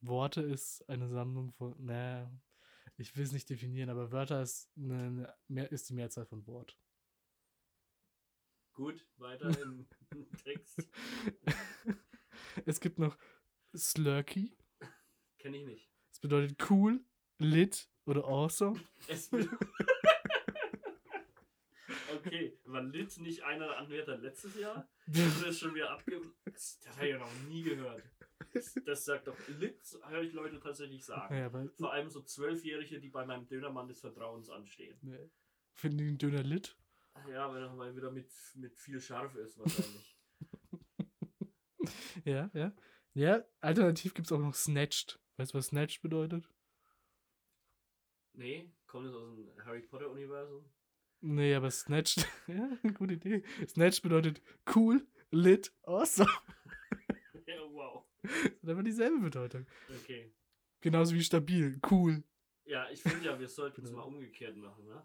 [0.01, 1.75] Worte ist eine Sammlung von.
[1.83, 2.31] Naja,
[2.97, 6.77] ich will es nicht definieren, aber Wörter ist, eine, mehr, ist die Mehrzahl von Wort.
[8.73, 9.87] Gut, weiter im
[10.43, 10.87] Text.
[12.65, 13.17] es gibt noch
[13.75, 14.55] Slurky.
[15.39, 15.89] Kenne ich nicht.
[16.11, 17.03] Das bedeutet cool,
[17.39, 18.79] lit oder awesome.
[19.07, 19.49] Es be-
[22.25, 24.87] okay, war Lit nicht einer der Anwärter letztes Jahr?
[25.05, 25.05] Wurde
[25.45, 26.21] das schon wieder abge...
[26.45, 28.03] Das, das habe ich ja noch nie gehört.
[28.85, 31.35] Das, sagt doch Lit, höre ich Leute tatsächlich sagen.
[31.35, 34.97] ja, Vor allem so Zwölfjährige, die bei meinem Dönermann des Vertrauens anstehen.
[35.01, 35.29] ne,
[35.73, 36.75] finden die den Döner lit?
[37.29, 40.17] Ja, weil er mal wieder mit, mit viel Scharf ist wahrscheinlich.
[42.25, 42.73] Ja, ja.
[43.13, 45.19] Ja, alternativ gibt es auch noch Snatched.
[45.37, 46.47] Weißt du, was Snatched bedeutet?
[48.33, 50.65] nee, kommt das aus dem Harry Potter Universum?
[51.21, 53.43] Nee, aber Snatched, ja, gute Idee.
[53.67, 54.41] Snatched bedeutet
[54.75, 56.29] cool, lit, awesome.
[57.47, 58.05] Ja, wow.
[58.21, 58.31] Das
[58.63, 59.65] hat aber dieselbe Bedeutung.
[60.01, 60.31] Okay.
[60.79, 62.23] Genauso wie stabil, cool.
[62.65, 64.01] Ja, ich finde ja, wir sollten es Genau.
[64.01, 65.03] mal umgekehrt machen, ne?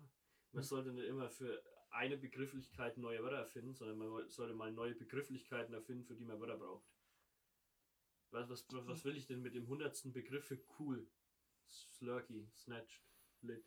[0.52, 4.94] Man sollte nicht immer für eine Begrifflichkeit neue Wörter erfinden, sondern man sollte mal neue
[4.94, 6.87] Begrifflichkeiten erfinden, für die man Wörter braucht.
[8.30, 11.08] Was, was, was will ich denn mit dem hundertsten Begriff für cool?
[11.68, 13.02] Slurky, snatched,
[13.40, 13.64] lit.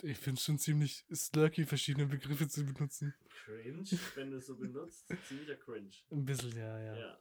[0.00, 3.14] Ich finde es schon ziemlich slurky, verschiedene Begriffe zu benutzen.
[3.44, 3.84] Cringe,
[4.14, 5.06] wenn du es so benutzt.
[5.28, 5.90] Ziemlicher Cringe.
[6.10, 6.96] Ein bisschen, ja, ja.
[6.96, 7.18] Ja,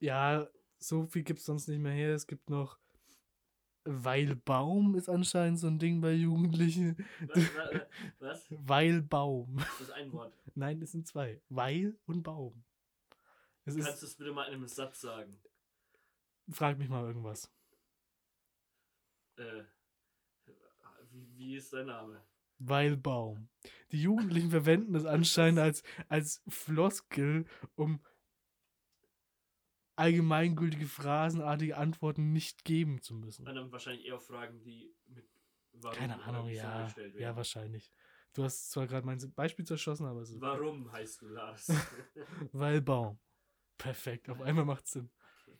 [0.00, 0.50] Ja.
[0.78, 2.14] so viel gibt es sonst nicht mehr her.
[2.14, 2.78] Es gibt noch
[3.84, 6.96] Weil Baum ist anscheinend so ein Ding bei Jugendlichen.
[7.28, 7.44] Was?
[8.18, 8.46] was?
[8.50, 9.56] Weil Baum.
[9.58, 10.32] Das ist ein Wort.
[10.54, 11.40] Nein, es sind zwei.
[11.48, 12.64] Weil und Baum.
[13.66, 15.38] Es Kannst du es bitte mal in einem Satz sagen?
[16.50, 17.50] frag mich mal irgendwas.
[19.36, 19.64] Äh,
[21.36, 22.22] wie, ist dein Name?
[22.58, 23.48] Weil Baum.
[23.92, 28.00] Die Jugendlichen verwenden es anscheinend als, als Floskel, um
[29.96, 33.46] allgemeingültige, phrasenartige Antworten nicht geben zu müssen.
[33.46, 35.28] Und dann wahrscheinlich eher Fragen, die mit
[35.80, 36.84] Warum Keine Ahnung, ja.
[36.84, 37.36] gestellt Ja, werden.
[37.36, 37.92] wahrscheinlich.
[38.32, 40.40] Du hast zwar gerade mein Beispiel zerschossen, aber es ist.
[40.40, 41.68] Warum heißt du Lars?
[42.52, 43.18] Weil Baum.
[43.76, 45.10] Perfekt, auf einmal macht Sinn.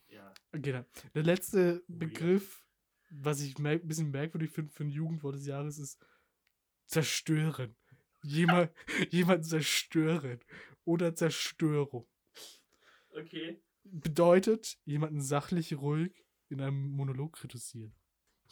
[0.09, 0.33] ja.
[0.55, 0.87] Okay, dann.
[1.15, 2.63] Der letzte Begriff,
[3.22, 5.98] was ich mer ein bisschen merkwürdig finde für ein Jugendwort des Jahres, ist
[6.87, 7.77] zerstören.
[8.22, 8.70] Jemand,
[9.11, 10.40] jemand zerstören.
[10.85, 12.07] Oder Zerstörung.
[13.11, 13.62] Okay.
[13.85, 17.94] Bedeutet, jemanden sachlich ruhig in einem Monolog kritisieren.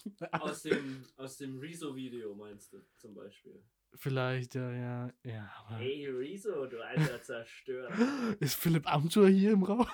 [0.32, 3.62] Aus dem, aus dem Rezo-Video meinst du zum Beispiel.
[3.94, 5.52] Vielleicht, ja, ja, ja.
[5.58, 7.92] Aber Hey Rezo, du alter Zerstörer.
[8.40, 9.86] Ist Philipp Amthor hier im Raum?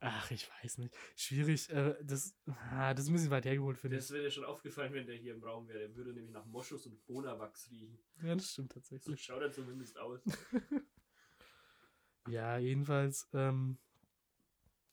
[0.00, 0.94] Ach, ich weiß nicht.
[1.16, 1.70] Schwierig.
[1.70, 2.36] Äh, das,
[2.72, 4.02] ah, das ist ein bisschen weit hergeholt, finde ich.
[4.02, 5.78] Das wäre dir schon aufgefallen, wenn der hier im Raum wäre.
[5.80, 7.98] Der würde nämlich nach Moschus und Bonawachs riechen.
[8.22, 9.22] Ja, das stimmt So tatsächlich.
[9.22, 10.20] schaut er zumindest aus.
[12.26, 13.28] Ja, jedenfalls.
[13.34, 13.76] Ähm,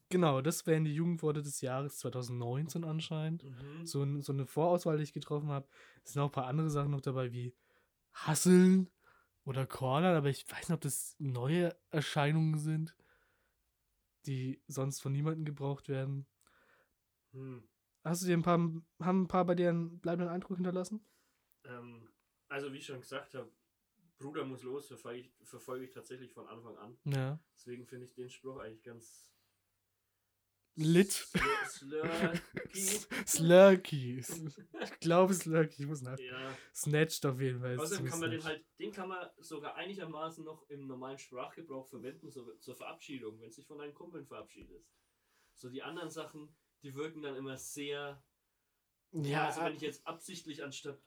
[0.10, 3.44] genau, das wären die Jugendworte des Jahres 2019 anscheinend.
[3.44, 3.86] Mhm.
[3.86, 5.68] So, ein- so eine Vorauswahl, die ich getroffen habe.
[6.04, 7.56] Es sind auch ein paar andere Sachen noch dabei, wie
[8.14, 8.90] Hasseln
[9.46, 12.96] oder Cornern, aber ich weiß nicht, ob das neue Erscheinungen sind,
[14.26, 16.26] die sonst von niemandem gebraucht werden.
[17.32, 17.64] Hm.
[18.04, 21.06] Hast du dir ein paar, haben ein paar bei dir einen bleibenden Eindruck hinterlassen?
[21.66, 22.10] Ähm,
[22.50, 23.52] also wie ich schon gesagt habe,
[24.18, 26.98] Bruder muss los, verfolge ich, verfolge ich tatsächlich von Anfang an.
[27.06, 27.40] Ja.
[27.56, 29.31] Deswegen finde ich den Spruch eigentlich ganz
[30.76, 31.12] Lit.
[31.68, 32.34] Slur-
[33.26, 34.22] Slurky.
[34.22, 34.24] Slurky.
[34.82, 36.18] Ich glaube Slurky, ich muss nach.
[36.18, 36.58] Ja.
[36.74, 37.78] Snatched auf jeden Fall.
[37.78, 42.30] Außerdem kann man den halt, den kann man sogar einigermaßen noch im normalen Sprachgebrauch verwenden,
[42.32, 44.90] so, zur Verabschiedung, wenn du dich von deinen Kumpeln verabschiedest.
[45.56, 48.24] So die anderen Sachen, die wirken dann immer sehr.
[49.12, 51.00] Ja, also wenn ich jetzt absichtlich anstatt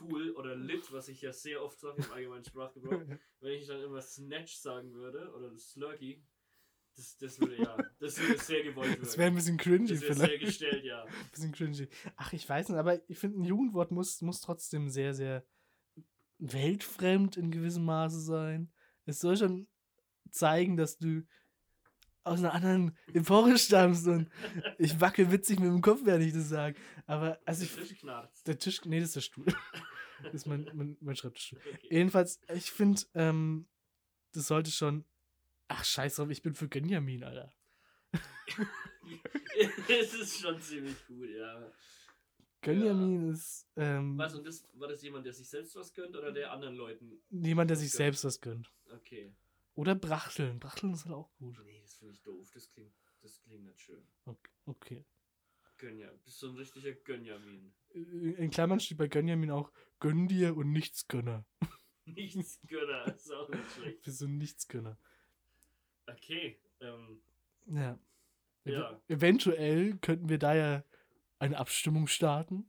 [0.00, 2.90] cool oder lit, was ich ja sehr oft sage im allgemeinen Sprachgebrauch,
[3.40, 6.22] wenn ich dann immer Snatch sagen würde oder Slurky,
[6.94, 10.14] Das, das würde ja, das würde sehr gewollt Das wäre ein bisschen cringy Das wäre
[10.14, 10.30] vielleicht.
[10.30, 11.04] sehr gestellt, ja.
[11.04, 11.88] Ein bisschen cringy.
[12.16, 15.44] Ach, ich weiß nicht, aber ich finde, ein Jugendwort muss, muss trotzdem sehr, sehr
[16.38, 18.70] weltfremd in gewissem Maße sein.
[19.06, 19.68] Es soll schon
[20.30, 21.22] zeigen, dass du
[22.24, 24.30] aus einer anderen Epoche stammst und
[24.78, 26.78] ich wackel witzig mit dem Kopf, während ich das sage.
[27.06, 27.74] Aber, also ich.
[27.74, 28.46] Der Tisch knarzt.
[28.46, 29.46] Der Tisch, nee, das ist der Stuhl.
[30.22, 31.58] das ist mein, mein, mein Schreibtischstuhl.
[31.58, 31.88] Okay.
[31.90, 33.66] Jedenfalls, ich finde, ähm,
[34.32, 35.04] das sollte schon.
[35.68, 37.52] Ach, scheiß drauf, ich bin für Gönjamin, Alter.
[39.88, 41.72] Es ist schon ziemlich gut, ja.
[42.62, 46.32] Gönjamin ist ähm, Was, und das, war das jemand, der sich selbst was gönnt oder
[46.32, 47.20] der anderen Leuten?
[47.30, 47.96] jemand, der sich gönnt?
[47.98, 48.72] selbst was gönnt.
[48.94, 49.34] Okay.
[49.74, 50.60] Oder Brachteln.
[50.60, 51.58] Brachteln ist halt auch gut.
[51.64, 52.50] Nee, das finde ich doof.
[52.54, 54.06] Das klingt, das klingt nicht schön.
[54.26, 54.50] Okay.
[54.66, 55.04] okay.
[55.78, 56.10] Gönja.
[56.24, 57.74] Bist so ein richtiger Gönjamin.
[57.90, 61.44] In Klammern steht bei Gönjamin auch Gönn dir und Nichtsgönner.
[62.04, 63.06] Nichts Gönner.
[63.14, 64.02] Ist auch nicht schlecht.
[64.02, 64.98] Bist so ein Nichtsgönner.
[66.14, 66.58] Okay.
[66.80, 67.20] Ähm,
[67.66, 67.98] Ja.
[68.64, 69.00] Ja.
[69.08, 70.84] Eventuell könnten wir da ja
[71.38, 72.68] eine Abstimmung starten.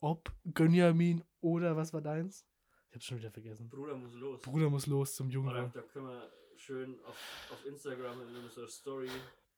[0.00, 2.46] Ob Gönjamin oder was war deins?
[2.90, 3.68] Ich hab's schon wieder vergessen.
[3.68, 4.42] Bruder muss los.
[4.42, 5.72] Bruder muss los zum Jungen.
[5.72, 7.16] da können wir schön auf,
[7.50, 9.08] auf Instagram in unserer Story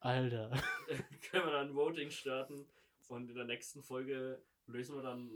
[0.01, 0.51] Alter.
[1.31, 2.67] können wir dann Voting starten
[3.09, 5.31] und in der nächsten Folge lösen wir dann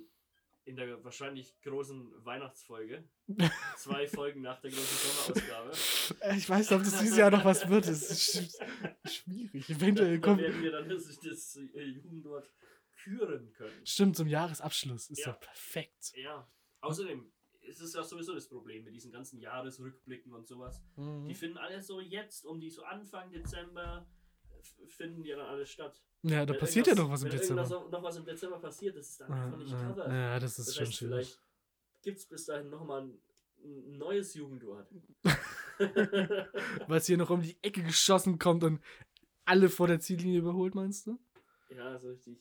[0.68, 3.02] in der wahrscheinlich großen Weihnachtsfolge
[3.76, 5.72] zwei Folgen nach der großen Sommerausgabe.
[6.36, 7.88] Ich weiß nicht, ob das dieses Jahr noch was wird.
[7.88, 9.68] Das ist sch schwierig.
[9.70, 10.40] Eventuell Da kommt.
[10.42, 12.52] werden wir dann das, das äh, Jugendwort
[13.02, 13.86] küren können.
[13.86, 15.08] Stimmt, zum Jahresabschluss.
[15.10, 15.32] Ist Ja.
[15.32, 16.12] doch perfekt.
[16.16, 16.50] Ja.
[16.80, 20.82] Außerdem ist es ja sowieso das Problem mit diesen ganzen Jahresrückblicken und sowas.
[20.96, 24.06] Die finden alle so jetzt, um die so Anfang Dezember,
[24.88, 26.02] finden ja dann alles statt.
[26.22, 27.62] Ja, da Wenn passiert ja noch was im wenn Dezember.
[27.62, 30.10] irgendwas noch- was im Dezember passiert, das ist dann Ja, einfach nicht ja, covered.
[30.12, 31.14] ja, das ist Das schon heißt, schwierig.
[31.26, 31.42] vielleicht
[32.02, 33.18] gibt es bis dahin nochmal ein,
[33.64, 34.88] ein neues Jugendwort.
[36.88, 38.80] Weil es hier noch um die Ecke geschossen kommt und
[39.44, 41.18] alle vor der Ziellinie überholt, meinst du?
[41.70, 42.38] ja, so richtig.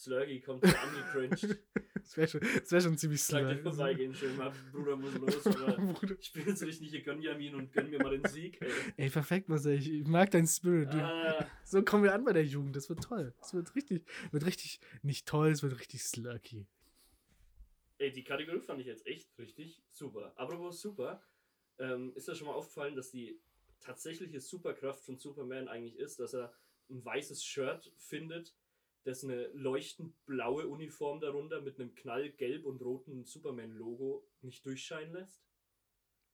[0.00, 1.58] Slurgy kommt angecringed.
[2.02, 3.62] Das wäre schon, das wär schon ziemlich Sagt dir slurry.
[3.62, 6.16] vorbeigehen, schön mal, Bruder muss los, aber Bruder.
[6.18, 8.70] ich bin jetzt richtig hier Gönjamin und gönn mir mal den Sieg, ey.
[8.96, 9.74] Ey, perfekt, Marcel.
[9.78, 10.88] Ich, ich mag deinen Spirit.
[10.94, 12.74] Ah, so kommen wir an bei der Jugend.
[12.74, 13.32] Das wird toll.
[13.38, 16.66] Das wird richtig, wird richtig, nicht toll, es wird richtig slurky.
[17.98, 20.32] ey, die Kategorie fand ich jetzt echt richtig super.
[20.36, 21.22] Apropos super,
[21.78, 23.38] ähm, ist dir schon mal aufgefallen, dass die
[23.78, 26.52] tatsächliche Superkraft von Superman eigentlich ist, dass er
[26.88, 28.56] ein weißes Shirt findet,
[29.04, 35.42] das eine leuchtend blaue Uniform darunter mit einem knallgelb und roten Superman-Logo nicht durchscheinen lässt?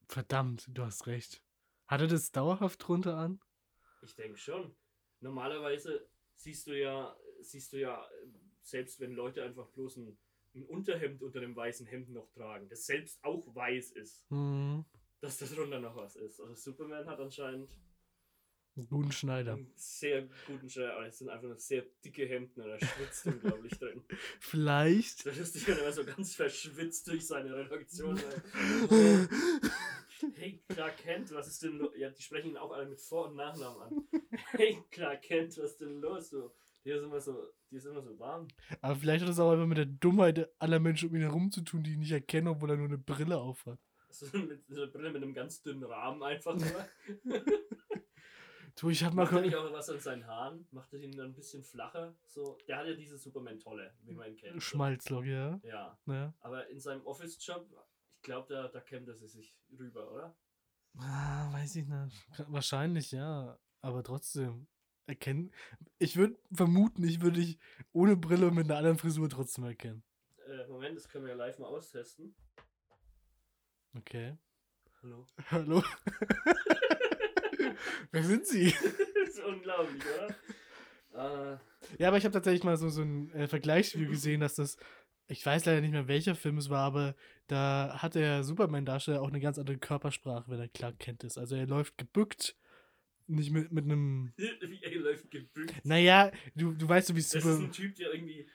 [0.09, 1.43] Verdammt, du hast recht.
[1.87, 3.41] Hat er das dauerhaft drunter an?
[4.03, 4.75] Ich denke schon.
[5.21, 8.09] Normalerweise siehst du ja, siehst du ja,
[8.63, 10.19] selbst wenn Leute einfach bloß ein,
[10.55, 14.85] ein Unterhemd unter dem weißen Hemd noch tragen, das selbst auch weiß ist, Hm,
[15.21, 16.41] dass da drunter noch was ist.
[16.41, 17.71] Also Superman hat anscheinend
[18.77, 19.55] einen guten Schneider.
[19.55, 23.27] einen sehr guten Schein, aber es sind einfach nur sehr dicke Hemden und er schwitzt
[23.27, 24.03] unglaublich drin.
[24.41, 25.25] Vielleicht.
[25.27, 28.17] Da ist sich immer so ganz verschwitzt durch seine Redaktion.
[28.21, 29.29] weil-
[30.35, 31.93] Hey Clark Kent, was ist denn los?
[31.95, 34.09] Ja, die sprechen ihn auch alle mit Vor- und Nachnamen an.
[34.53, 36.31] Hey Clark Kent, was ist denn los?
[36.31, 36.55] So,
[36.87, 38.49] dir ist immer so, dir ist immer so warm.
[38.81, 41.61] Aber vielleicht hat das auch einfach mit der Dummheit aller Menschen um ihn herum zu
[41.61, 43.79] tun, die ihn nicht erkennen, obwohl er nur eine Brille aufhat.
[44.09, 46.89] So mit so einer Brille mit einem ganz dünnen Rahmen einfach nur.
[48.77, 49.25] Du, ich hab mal.
[49.41, 50.67] Nicht auch was an seinen Haaren?
[50.71, 52.15] Macht er ihn dann ein bisschen flacher?
[52.27, 54.55] So, der hat ja diese Superman-Tolle, wie man ihn kennt.
[54.55, 54.61] So.
[54.61, 55.59] Schmalzlock, ja.
[55.63, 56.35] Ja, ja.
[56.41, 57.67] aber in seinem Office-Job,
[58.17, 60.37] ich glaube, da, da kämmt er sich rüber, oder?
[60.99, 62.29] Ah, weiß ich nicht.
[62.49, 63.59] Wahrscheinlich, ja.
[63.81, 64.67] Aber trotzdem.
[65.07, 65.55] Erkennen.
[65.99, 67.59] Ich würde vermuten, ich würde dich
[67.93, 70.03] ohne Brille und mit einer anderen Frisur trotzdem erkennen.
[70.49, 72.35] Äh, Moment, das können wir ja live mal austesten.
[73.97, 74.37] Okay.
[75.01, 75.25] Hallo.
[75.51, 75.83] Hallo?
[78.13, 78.71] Wer sind Sie?
[79.15, 81.55] das ist unglaublich, oder?
[81.55, 81.59] Äh,
[81.99, 84.77] Ja, aber ich habe tatsächlich mal so, so ein äh, Vergleichsvideo gesehen, dass das,
[85.29, 87.15] ich weiß leider nicht mehr, welcher Film es war, aber
[87.47, 91.39] da hat der Superman-Darsteller auch eine ganz andere Körpersprache, wenn er Clark Kent ist.
[91.39, 92.57] Also er läuft gebückt,
[93.29, 94.33] nicht mit, mit einem.
[94.37, 95.75] wie er läuft gebückt.
[95.85, 97.65] Naja, du, du weißt so, wie Das ist Superman.
[97.67, 98.49] ein Typ, der irgendwie,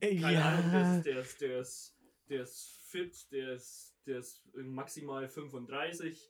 [0.00, 0.96] Äh, keine Ahnung, der ja.
[0.96, 1.96] ist, der, ist, der, ist,
[2.28, 6.28] der ist fit, der ist, der ist maximal 35.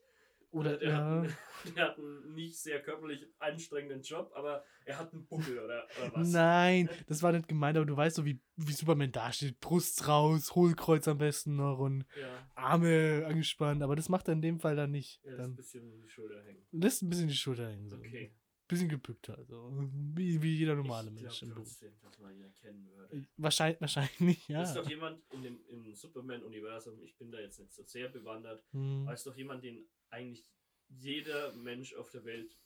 [0.51, 0.97] Oder, der, ja.
[0.97, 1.37] hat, einen-
[1.77, 6.13] der hat einen nicht sehr körperlich anstrengenden Job, aber er hat einen Buckel oder, oder
[6.15, 6.31] was.
[6.33, 9.61] Nein, das war nicht gemeint, aber du weißt so, wie, wie Superman dasteht.
[9.61, 13.83] Brust raus, Hohlkreuz am besten noch und Ja, Arme angespannt.
[13.83, 15.21] Aber das macht er in dem Fall dann nicht.
[15.25, 16.67] er lässt ein Dann bisschen die Schulter hängen.
[16.73, 17.89] lässt ein bisschen die Schulter hängen.
[17.91, 17.97] So.
[17.97, 18.33] Okay.
[18.69, 19.71] Bisschen gebückt also.
[20.15, 21.65] Wie, wie jeder normale ich Mensch im Beruf.
[21.69, 23.27] trotzdem, dass man ihn erkennen würde.
[23.39, 24.63] Wahrscheinlich, wahrscheinlich, ja.
[24.63, 28.63] Ist doch jemand in dem, im Superman-Universum, ich bin da jetzt nicht so sehr bewandert,
[28.73, 29.03] Hm.
[29.05, 30.47] aber ist doch jemand, den eigentlich
[30.89, 32.57] jeder Mensch auf der Welt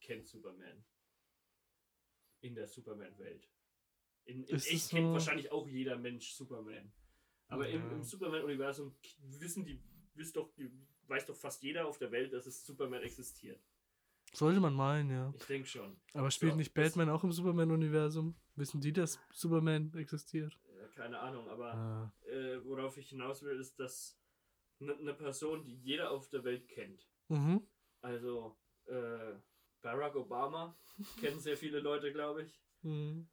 [0.00, 0.84] kennt Superman.
[2.40, 3.48] In der Superman-Welt.
[4.24, 5.12] In, in echt kennt so?
[5.12, 6.92] wahrscheinlich auch jeder Mensch Superman.
[7.48, 7.92] Aber im, Ja.
[7.92, 9.82] im Superman-Universum k- wissen die,
[10.14, 10.50] wisst doch,
[11.08, 13.60] weiß doch fast jeder auf der Welt, dass es Superman existiert.
[14.34, 15.32] Sollte man meinen, ja.
[15.36, 15.96] Ich denke schon.
[16.14, 18.34] Aber spielt So, nicht Batman auch im Superman-Universum?
[18.56, 20.58] Wissen die, dass Superman existiert?
[20.78, 22.12] Ja, keine Ahnung, aber Ah.
[22.30, 24.18] äh, worauf ich hinaus will, ist, dass
[24.80, 27.62] eine ne Person, die jeder auf der Welt kennt, Mhm.
[28.00, 29.34] also äh,
[29.82, 30.76] Barack Obama,
[31.20, 32.60] kennen sehr viele Leute, glaube ich.
[32.82, 33.28] Mhm.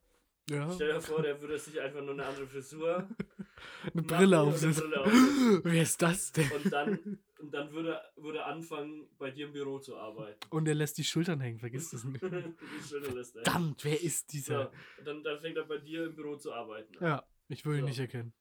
[0.48, 0.70] Ja.
[0.72, 3.08] Stell dir vor, der würde sich einfach nur eine andere Frisur
[3.94, 4.92] Eine Brille aufsetzen.
[4.94, 5.60] Aufsetzen.
[5.64, 6.50] Wer ist das denn?
[6.50, 10.38] und dann, und dann würde, würde anfangen, bei dir im Büro zu arbeiten.
[10.50, 12.22] Und er lässt die Schultern hängen, vergiss das nicht.
[12.22, 13.32] Die.
[13.42, 14.70] Verdammt, wer ist dieser?
[14.98, 16.96] und dann, dann fängt er bei dir im Büro zu arbeiten.
[16.98, 17.04] an.
[17.04, 17.88] Ja, ich würde ihn So.
[17.88, 18.32] nicht erkennen.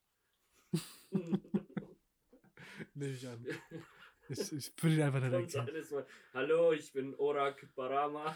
[2.93, 3.45] Nehme ich an.
[4.27, 6.05] Ich, ich würde ihn einfach nicht erkennen.
[6.33, 8.35] Hallo, ich bin Orak Barama.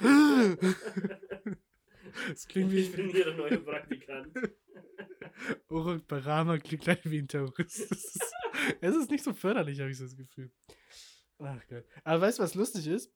[2.27, 2.95] Das klingt Ich wie.
[2.95, 4.33] bin hier der neue Praktikant.
[5.69, 7.89] Uruk Barama klingt gleich wie ein Terrorist.
[7.89, 8.33] Das ist,
[8.81, 10.51] es ist nicht so förderlich, habe ich so das Gefühl.
[11.39, 11.85] Ach Gott.
[12.03, 13.13] Aber weißt du, was lustig ist?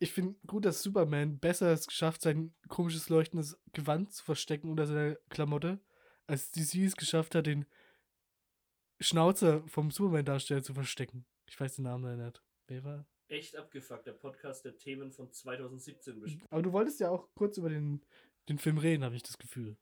[0.00, 4.86] Ich finde gut, dass Superman besser es geschafft, sein komisches leuchtendes Gewand zu verstecken unter
[4.86, 5.80] seiner Klamotte,
[6.26, 7.66] als DC es geschafft hat, den
[9.00, 11.26] Schnauzer vom Superman-Darsteller zu verstecken.
[11.46, 12.42] Ich weiß den Namen leider nicht.
[12.68, 13.06] Wer war?
[13.28, 16.44] Echt abgefuckt, der Podcast der Themen von 2017 bestimmt.
[16.50, 18.04] Aber du wolltest ja auch kurz über den,
[18.48, 19.76] den Film reden, habe ich das Gefühl.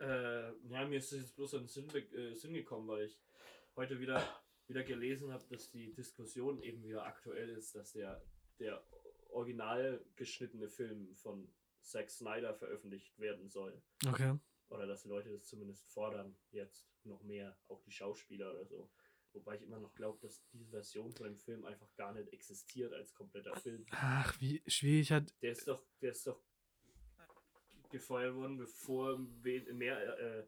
[0.00, 3.18] Äh, ja, mir ist das jetzt bloß in den Sinn, äh, Sinn gekommen, weil ich
[3.76, 4.22] heute wieder,
[4.66, 8.22] wieder gelesen habe, dass die Diskussion eben wieder aktuell ist, dass der,
[8.58, 8.84] der
[9.30, 11.48] original geschnittene Film von
[11.80, 13.82] Zack Snyder veröffentlicht werden soll.
[14.06, 14.38] Okay.
[14.68, 18.90] Oder dass die Leute das zumindest fordern, jetzt noch mehr, auch die Schauspieler oder so.
[19.32, 22.92] Wobei ich immer noch glaube, dass diese Version von dem Film einfach gar nicht existiert
[22.92, 23.84] als kompletter Film.
[23.90, 25.34] Ach, wie schwierig hat.
[25.42, 26.40] Der ist doch, der ist doch
[27.94, 30.46] gefeuert worden, bevor mehr, äh,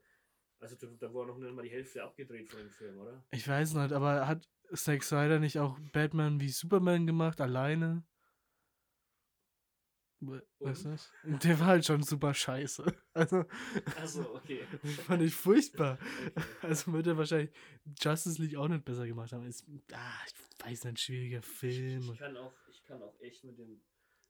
[0.58, 3.24] also da, war noch nicht mal die Hälfte abgedreht von dem Film, oder?
[3.30, 8.04] Ich weiß nicht, aber hat Zack Snyder nicht auch Batman wie Superman gemacht, alleine?
[10.20, 10.92] We- Weiß Und?
[10.92, 11.44] nicht.
[11.44, 12.84] Der war halt schon super scheiße.
[13.12, 13.44] Also,
[13.96, 14.62] Achso, okay.
[15.06, 15.98] fand ich furchtbar.
[16.34, 16.42] okay.
[16.62, 17.50] Also würde er wahrscheinlich
[18.00, 19.46] Justice League auch nicht besser gemacht haben.
[19.46, 22.10] Ist, ah, ich weiß nicht, schwieriger Film.
[22.12, 23.82] Ich kann auch, ich kann auch echt mit dem,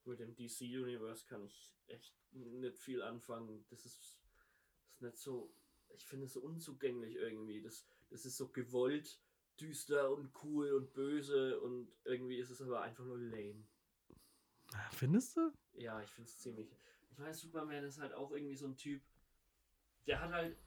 [0.06, 3.64] mit dem DC Universe kann ich echt nicht viel anfangen.
[3.68, 5.52] Das ist, ist nicht so,
[5.90, 7.62] ich finde es so unzugänglich irgendwie.
[7.62, 9.20] Das, das ist so gewollt,
[9.60, 13.64] düster und cool und böse und irgendwie ist es aber einfach nur lame.
[14.92, 15.52] Findest du?
[15.74, 16.68] Ja, ich finde es ziemlich.
[17.10, 19.02] Ich meine, Superman ist halt auch irgendwie so ein Typ,
[20.06, 20.58] der hat halt.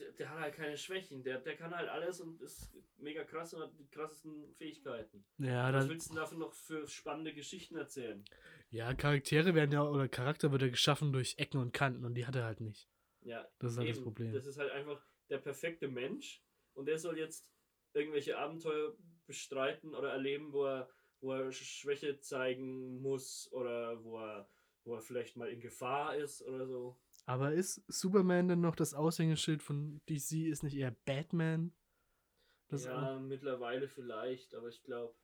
[0.00, 1.22] Der, der hat halt keine Schwächen.
[1.22, 5.24] Der, der kann halt alles und ist mega krass und hat die krassesten Fähigkeiten.
[5.38, 8.24] Ja, Was willst du dafür noch für spannende Geschichten erzählen?
[8.70, 12.26] ja, Charaktere werden ja, oder Charakter wird ja geschaffen durch Ecken und Kanten und die
[12.26, 12.88] hat er halt nicht.
[13.22, 14.04] Ja, Das ist halt das eben.
[14.04, 14.32] Problem.
[14.32, 16.42] Das ist halt einfach der perfekte Mensch
[16.74, 17.46] und der soll jetzt
[17.92, 20.88] irgendwelche Abenteuer bestreiten oder erleben, wo er,
[21.20, 24.48] wo er Schwäche zeigen muss oder wo er,
[24.84, 26.98] wo er vielleicht mal in Gefahr ist oder so.
[27.30, 30.48] Aber ist Superman denn noch das Aushängeschild von DC?
[30.48, 31.72] Ist nicht eher Batman?
[32.66, 35.14] Das ja, mittlerweile vielleicht, aber ich glaube,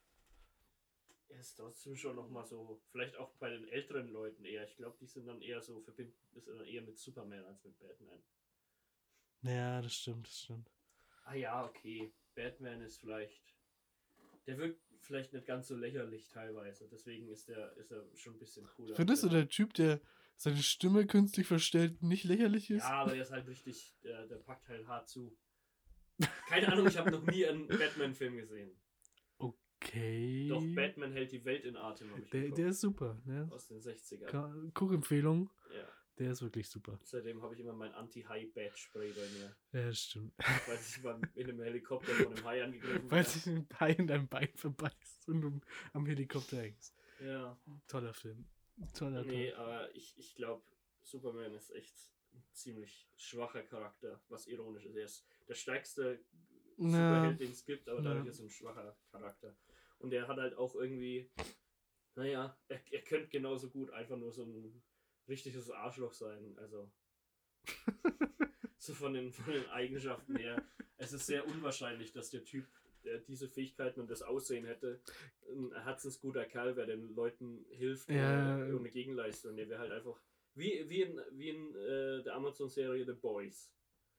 [1.26, 4.62] er ist trotzdem schon noch mal so, vielleicht auch bei den älteren Leuten eher.
[4.68, 7.76] Ich glaube, die sind dann eher so verbinden, ist dann eher mit Superman als mit
[7.80, 8.22] Batman.
[9.42, 10.70] ja, das stimmt, das stimmt.
[11.24, 12.12] Ah ja, okay.
[12.36, 13.42] Batman ist vielleicht.
[14.46, 16.88] Der wirkt vielleicht nicht ganz so lächerlich teilweise.
[16.88, 18.94] Deswegen ist er ist er schon ein bisschen cooler.
[18.94, 20.00] Findest du Der- der Typ, der
[20.36, 22.82] seine Stimme künstlich verstellt, nicht lächerlich ist?
[22.84, 23.94] Ja, aber er ist halt richtig.
[24.04, 25.36] Der, der packt halt hart zu.
[26.48, 28.70] Keine Ahnung, ich habe noch nie einen Batman-Film gesehen.
[29.38, 30.48] Okay.
[30.48, 33.46] Doch, Batman hält die Welt in Atem, der, der ist super, ne?
[33.50, 34.26] Aus den 60ern.
[34.26, 35.86] Ka- Guckempfehlung, Ja.
[36.18, 36.98] der ist wirklich super.
[37.04, 39.56] Seitdem habe ich immer mein Anti-High-Bat-Spray bei mir.
[39.84, 40.32] Ja, stimmt.
[40.38, 44.06] Falls ich beim, in einem Helikopter von einem Hai angegriffen Weil sich ein Bein in
[44.06, 45.60] dein Bein verbeißt und du
[45.92, 46.94] am Helikopter hängst.
[47.20, 47.58] Ja.
[47.86, 48.46] Toller Film.
[48.94, 50.62] Toller, Nee, aber ich, ich glaube,
[51.02, 51.94] Superman ist echt
[52.34, 54.96] ein ziemlich schwacher Charakter, was ironisch ist.
[54.96, 56.24] Er ist der stärkste
[56.78, 56.88] Ja.
[56.90, 58.10] Superheld, den es gibt, aber Ja.
[58.10, 59.56] dadurch ist er ein schwacher Charakter.
[59.98, 61.30] Und er hat halt auch irgendwie,
[62.14, 64.82] naja, er, er könnte genauso gut einfach nur so ein
[65.26, 66.56] richtiges Arschloch sein.
[66.58, 66.90] Also,
[68.78, 70.62] so von den, von den Eigenschaften her.
[70.98, 72.66] Es ist sehr unwahrscheinlich, dass der Typ,
[73.06, 75.00] der diese Fähigkeiten und das Aussehen hätte,
[75.48, 78.56] ein herzensguter Kerl wäre, den Leuten hilft Ja.
[78.56, 79.56] ohne, ohne Gegenleistung.
[79.56, 80.20] Der wäre halt einfach,
[80.54, 83.72] wie, wie in, wie in äh, der Amazon-Serie The Boys.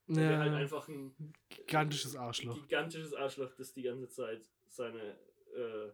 [0.08, 1.14] Der wäre halt Ja, einfach ein
[1.50, 2.54] gigantisches Arschloch.
[2.54, 5.18] gigantisches Arschloch, das die ganze Zeit seine
[5.54, 5.90] äh,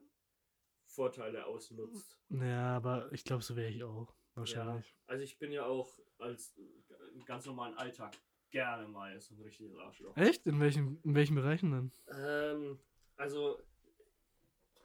[0.87, 2.17] Vorteile ausnutzt.
[2.29, 4.15] Ja, aber ich glaube, so wäre ich auch.
[4.37, 4.87] Wahrscheinlich.
[4.91, 8.17] Ja, also ich bin ja auch als äh, ganz normalen Alltag
[8.55, 10.17] gerne mal so ein richtiges Arschloch.
[10.17, 10.47] Echt?
[10.47, 11.93] In welchen, in welchen Bereichen dann?
[12.17, 12.79] Ähm,
[13.17, 13.61] also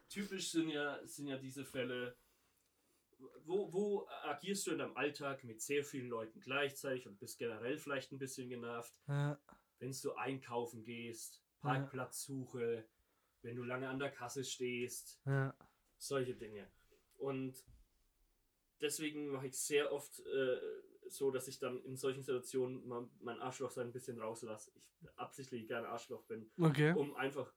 [0.09, 2.15] typisch sind ja, sind ja diese Fälle,
[3.45, 7.77] wo, wo agierst du in deinem Alltag mit sehr vielen Leuten gleichzeitig und bist generell
[7.77, 9.39] vielleicht ein bisschen genervt, Ja.
[9.77, 12.85] wenn du einkaufen gehst, Parkplatzsuche,
[13.43, 15.53] wenn du lange an der Kasse stehst, Ja.
[15.99, 16.67] solche Dinge.
[17.17, 17.63] Und
[18.81, 20.57] deswegen mache ich sehr oft äh,
[21.11, 24.71] so, dass ich dann in solchen Situationen mal mein Arschloch so ein bisschen rauslasse.
[25.01, 26.93] Ich absichtlich gerne Arschloch bin, Okay.
[26.93, 27.53] um einfach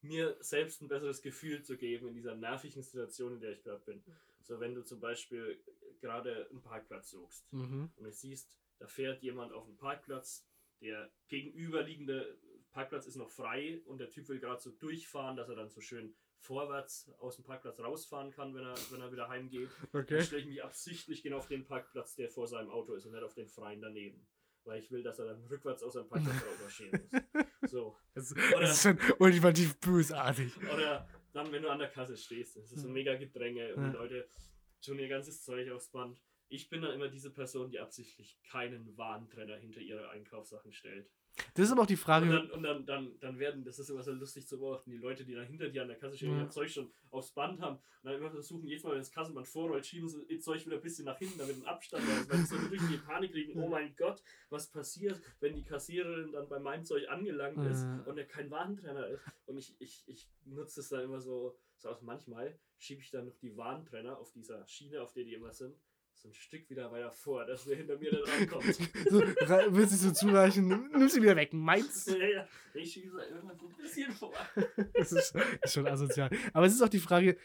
[0.00, 3.84] mir selbst ein besseres Gefühl zu geben in dieser nervigen Situation, in der ich gerade
[3.84, 4.02] bin.
[4.42, 5.62] So, wenn du zum Beispiel
[6.00, 7.90] gerade einen Parkplatz suchst Mhm.
[7.96, 10.44] und du siehst, da fährt jemand auf den Parkplatz,
[10.80, 12.36] der gegenüberliegende
[12.72, 15.80] Parkplatz ist noch frei und der Typ will gerade so durchfahren, dass er dann so
[15.80, 19.70] schön vorwärts aus dem Parkplatz rausfahren kann, wenn er, wenn er wieder heimgeht.
[19.92, 20.22] Dann Okay.
[20.22, 23.22] stelle ich mich absichtlich genau auf den Parkplatz, der vor seinem Auto ist und nicht
[23.22, 24.26] auf den freien daneben.
[24.64, 27.08] Weil ich will, dass er dann rückwärts aus seinem Parkplatz rausmarschieren
[27.62, 27.70] muss.
[27.70, 27.96] So.
[28.14, 30.56] Das, Oder- das ist schon ultimativ bösartig.
[30.72, 32.92] Oder dann, wenn du an der Kasse stehst, es ist so Ja.
[32.94, 34.28] mega Gedränge und die Leute
[34.84, 36.20] tun ihr ganzes Zeug aufs Band.
[36.48, 41.10] Ich bin dann immer diese Person, die absichtlich keinen Warentrenner hinter ihre Einkaufssachen stellt.
[41.54, 42.26] Das ist aber auch die Frage.
[42.26, 44.98] Und dann, und dann, dann, dann werden, das ist immer so lustig zu beobachten, die
[44.98, 46.42] Leute, die dann hinter dir an der Kasse stehen, Ja.
[46.42, 49.48] ihr Zeug schon aufs Band haben und dann immer versuchen, jedes Mal, wenn das Kassenband
[49.48, 52.30] vorrollt, schieben sie ihr Zeug wieder ein bisschen nach hinten, damit ein Abstand da ist,
[52.30, 55.64] weil sie so wirklich in die Panik kriegen, oh mein Gott, was passiert, wenn die
[55.64, 58.02] Kassiererin dann bei meinem Zeug angelangt ist Ja.
[58.06, 59.22] und er kein Warentrenner ist.
[59.46, 63.24] Und ich, ich, ich nutze es dann immer so, so aus manchmal schiebe ich dann
[63.26, 65.74] noch die Warentrenner auf dieser Schiene, auf der die immer sind,
[66.22, 68.64] so ein Stück wieder weiter vor, dass der hinter mir dann rankommt.
[69.10, 69.20] so,
[69.74, 70.68] willst du so zureichen?
[70.68, 71.52] Nimm- Nimm sie wieder weg.
[71.52, 72.06] Meins.
[72.06, 74.32] ja, ja, ich schiebe da immer so ein bisschen vor.
[74.94, 76.30] Das ist, ist schon asozial.
[76.52, 77.36] Aber es ist auch die Frage,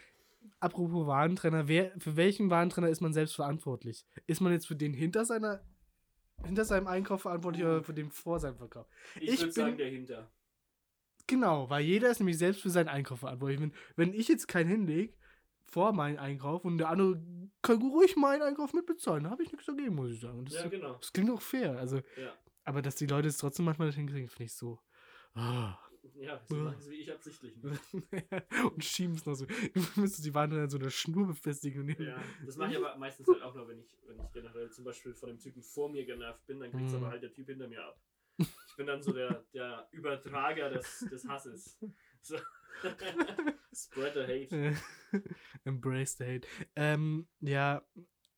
[0.59, 4.05] apropos Warentrenner, wer, für welchen Warentrenner ist man selbst verantwortlich?
[4.27, 5.61] Ist man jetzt für den hinter seiner
[6.45, 8.85] hinter seinem Einkauf verantwortlich oder für den vor seinem Verkauf?
[9.19, 10.31] Ich, Ich würde sagen, dahinter.
[11.25, 13.59] Genau, weil jeder ist nämlich selbst für seinen Einkauf verantwortlich.
[13.59, 15.13] Wenn, wenn ich jetzt keinen hinlege
[15.69, 17.21] vor meinen Einkauf und der andere
[17.61, 20.45] kann ruhig meinen Einkauf mitbezahlen, da habe ich nichts dagegen, muss ich sagen.
[20.45, 20.93] Das, Ja, genau.
[20.95, 21.77] das klingt auch fair.
[21.77, 24.79] Also, Ja, aber dass die Leute es trotzdem manchmal nicht hinkriegen, finde ich so.
[25.33, 25.77] Ah.
[26.15, 27.81] ja so machen sie wie ich absichtlich nicht.
[28.73, 29.45] und schieben es noch so.
[29.45, 31.81] Du müsstest die Wand an so einer Schnur befestigen.
[31.81, 34.69] Und Ja, das mache ich aber meistens halt auch nur, wenn ich, wenn ich generell
[34.71, 36.95] zum Beispiel von dem Typen vor mir genervt bin, dann kriegt Mhm.
[36.95, 37.99] aber halt der Typ hinter mir ab.
[38.39, 41.77] Ich bin dann so der, der Übertrager des, des Hasses.
[42.21, 42.37] So.
[43.73, 44.77] Spread the hate.
[45.65, 46.47] Embrace the hate.
[46.75, 47.85] Ähm, ja,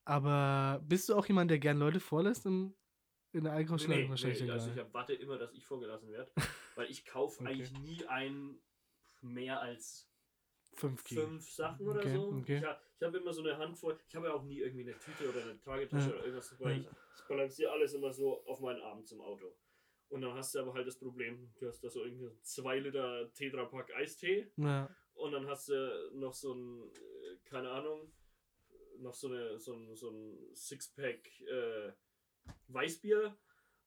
[0.04, 2.74] aber bist du auch jemand, der gern Leute vorlässt im,
[3.32, 4.02] in der Einkaufsschlange?
[4.04, 6.32] Nee, Wahrscheinlich nee, also ich erwarte immer, dass ich vorgelassen werde,
[6.74, 7.52] weil ich kaufe Okay.
[7.52, 8.58] eigentlich nie ein
[9.22, 10.06] mehr als
[10.74, 12.28] Fünf fünf Sachen oder Okay, so.
[12.30, 12.58] okay.
[12.58, 13.98] Ich, ha- ich habe immer so eine Handvoll.
[14.08, 16.14] Ich habe ja auch nie irgendwie eine Tüte oder eine Tragetasche Ja.
[16.14, 16.76] oder irgendwas dabei.
[16.76, 19.52] Ich, ich balanciere alles immer so auf meinen Arm zum Auto.
[20.10, 23.32] Und dann hast du aber halt das Problem, du hast da so irgendwie 2 Liter
[23.32, 24.88] Tetrapack Eistee Ja.
[25.14, 28.12] und dann hast du noch so ein, äh, keine Ahnung,
[28.98, 31.92] noch so, eine, so ein, so ein Sixpack äh,
[32.68, 33.36] Weißbier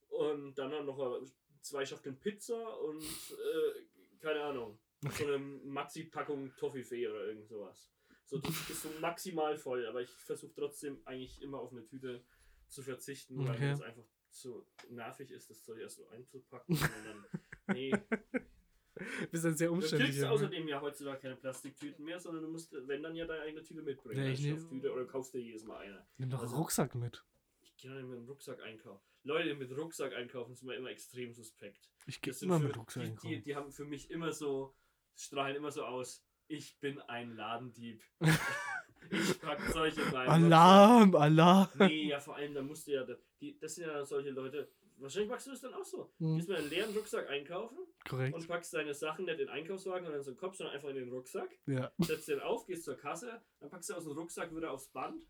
[0.10, 1.22] und dann noch
[1.62, 4.80] zwei Schachteln Pizza und äh, keine Ahnung,
[5.12, 7.92] so eine Maxi-Packung Toffifee oder irgend sowas.
[8.26, 12.24] So, das ist so maximal voll, aber ich versuche trotzdem eigentlich immer auf eine Tüte
[12.70, 13.66] zu verzichten, weil Okay.
[13.66, 14.06] mir das einfach
[14.36, 16.78] so nervig ist, das Zeug erst so einzupacken.
[16.80, 17.26] Dann,
[17.76, 17.92] nee,
[19.32, 20.10] Bist dann sehr Du umständlich.
[20.10, 20.34] kriegst ja, ne?
[20.34, 23.82] außerdem ja heutzutage keine Plastiktüten mehr, sondern du musst, wenn dann ja deine eigene Tüte
[23.82, 24.24] mitbringen.
[24.24, 26.06] Ja, ich Stofftüte, oder kaufst dir jedes Mal eine.
[26.18, 27.26] Nimm doch einen also- Rucksack mit.
[27.62, 29.04] Ich gehe nicht mit dem Rucksack einkaufen.
[29.24, 31.90] Leute, mit Rucksack einkaufen, sind mir immer extrem suspekt.
[32.06, 33.30] Ich gehe immer für, mit Rucksack die, einkaufen.
[33.30, 34.76] die, die haben für mich immer so,
[35.16, 38.04] strahlen immer so aus, ich bin ein Ladendieb.
[39.14, 41.68] ich pack Zeug in meinen Alarm, Alarm.
[41.80, 43.06] Nee, ja, vor allem, da musst du ja,
[43.42, 46.12] die, das sind ja solche Leute, wahrscheinlich machst du das dann auch so.
[46.20, 48.36] Du Hm, gehst mit einem leeren Rucksack einkaufen korrekt.
[48.36, 50.90] und packst deine Sachen nicht in den Einkaufswagen oder in so einen Kopf, sondern einfach
[50.90, 51.50] in den Rucksack.
[51.66, 51.92] Ja.
[52.00, 55.24] setzt den auf, gehst zur Kasse, dann packst du aus dem Rucksack wieder aufs Band.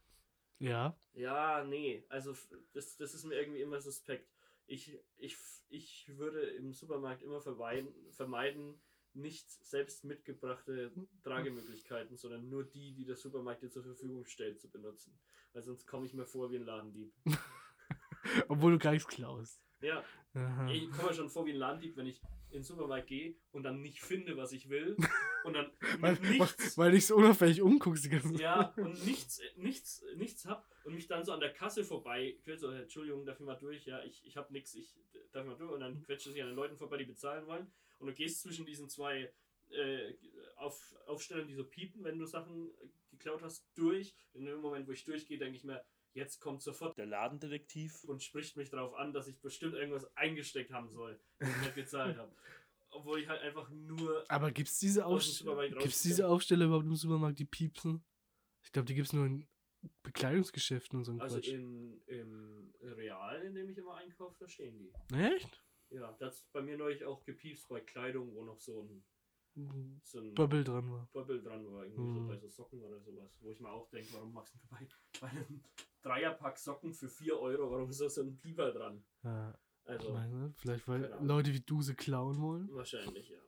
[0.60, 0.96] Ja.
[1.14, 2.34] Ja, nee, also
[2.74, 4.30] das, das ist mir irgendwie immer suspekt.
[4.66, 5.36] Ich, ich,
[5.70, 8.80] ich würde im Supermarkt immer vermeiden, vermeiden,
[9.16, 10.92] nicht selbst mitgebrachte
[11.24, 15.18] Tragemöglichkeiten, sondern nur die, die der Supermarkt dir zur Verfügung stellt, zu benutzen.
[15.54, 17.14] Weil sonst komme ich mir vor wie ein Ladendieb.
[18.48, 19.62] Obwohl du gar nichts klaust.
[19.82, 20.72] Ja, Aha.
[20.72, 23.64] ich komme mir schon vor wie ein Ladendieb, wenn ich in den Supermarkt gehe und
[23.64, 24.96] dann nicht finde, was ich will
[25.44, 28.40] und dann Weil, nichts weil dich so unauffällig umguckst die ganze Zeit.
[28.40, 32.62] Ja, und nichts, nichts, nichts hab und mich dann so an der Kasse vorbei quetscht,
[32.62, 33.86] so, Entschuldigung, darf ich mal durch?
[33.86, 34.94] Ja, ich, ich hab nichts, ich
[35.32, 35.72] darf ich mal durch.
[35.72, 37.72] Und dann quetscht du sich an den Leuten vorbei, die bezahlen wollen.
[38.00, 39.32] Und du gehst zwischen diesen zwei
[39.70, 40.14] äh,
[40.58, 44.16] auf, Aufstellern, die so piepen, wenn du Sachen äh, geklaut hast, durch.
[44.34, 48.22] In dem Moment, wo ich durchgehe, denke ich mir, jetzt kommt sofort der Ladendetektiv und
[48.22, 52.18] spricht mich darauf an, dass ich bestimmt irgendwas eingesteckt haben soll, das ich nicht gezahlt
[52.18, 52.32] habe.
[52.92, 54.24] Obwohl ich halt einfach nur.
[54.30, 55.44] Aber gibt es diese, Aufst
[56.04, 58.04] diese Aufsteller überhaupt im Supermarkt, die piepsen?
[58.64, 59.48] Ich glaube, die gibt es nur in
[60.04, 61.50] Bekleidungsgeschäften und so ein Also Quatsch.
[61.50, 64.92] in, im Real, in dem ich immer einkaufe, da stehen die.
[65.16, 65.64] Echt?
[65.90, 68.82] Ja, das ist bei mir neulich auch gepiepst bei Kleidung, wo noch so
[69.56, 71.08] ein, so ein Bubble dran war.
[71.14, 72.22] Bubble dran war, irgendwie Mhm.
[72.22, 73.38] so bei so Socken oder sowas.
[73.42, 74.88] Wo ich mir auch denke, warum machst du bei,
[75.22, 75.64] bei einem
[76.02, 79.04] Dreierpack Socken für 4 Euro, warum ist da so ein Pieper dran?
[79.24, 81.14] Ja, Also, meine, vielleicht weil.
[81.22, 82.68] Leute wie du sie klauen wollen.
[82.74, 83.40] wahrscheinlich, ja.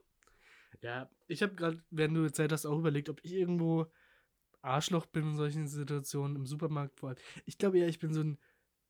[0.82, 3.90] Ja, ich habe gerade, während du Zeit hast, auch überlegt, ob ich irgendwo
[4.66, 7.18] Arschloch bin in solchen Situationen im Supermarkt vor allem.
[7.46, 8.38] Ich glaube eher, ich bin so ein,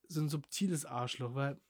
[0.09, 1.61] so ein subtiles Arschloch, weil,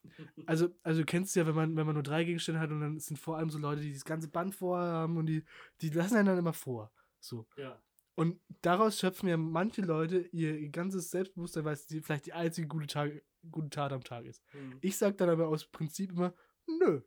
[0.47, 2.99] also, also du kennst ja, wenn man, wenn man nur drei Gegenstände hat und dann
[3.01, 5.45] sind vor allem so Leute, die das ganze Band vorhaben und die,
[5.81, 6.93] die lassen einen dann immer vor.
[7.21, 7.47] So.
[7.57, 7.83] Ja,
[8.15, 12.67] Und daraus schöpfen ja manche Leute ihr ganzes Selbstbewusstsein, weil es die, vielleicht die einzige
[12.67, 14.43] gute, Tag, gute Tat am Tag ist.
[14.53, 14.79] hm.
[14.81, 16.35] Ich sag dann aber aus Prinzip immer,
[16.67, 17.03] nö,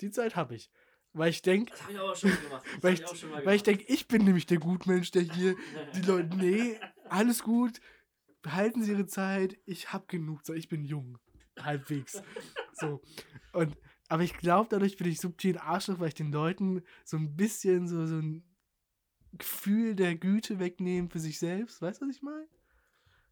[0.00, 0.70] die Zeit habe ich.
[1.12, 2.64] Weil ich denke, das habe ich auch schon gemacht.
[2.74, 3.66] Das weil ich, weil ich gemacht.
[3.66, 5.56] denke, ich bin nämlich der Gutmensch, der hier
[5.94, 7.80] die Leute, nee, alles gut,
[8.42, 11.18] behalten Sie Ihre Zeit, ich hab genug Zeit, ich bin jung,
[11.58, 12.22] halbwegs.
[12.74, 13.02] So.
[13.52, 13.76] Und,
[14.08, 17.88] aber ich glaube, dadurch bin ich subtil Arschloch, weil ich den Leuten so ein bisschen
[17.88, 18.44] so, so ein
[19.32, 21.82] Gefühl der Güte wegnehme für sich selbst.
[21.82, 22.46] Weißt du, was ich meine?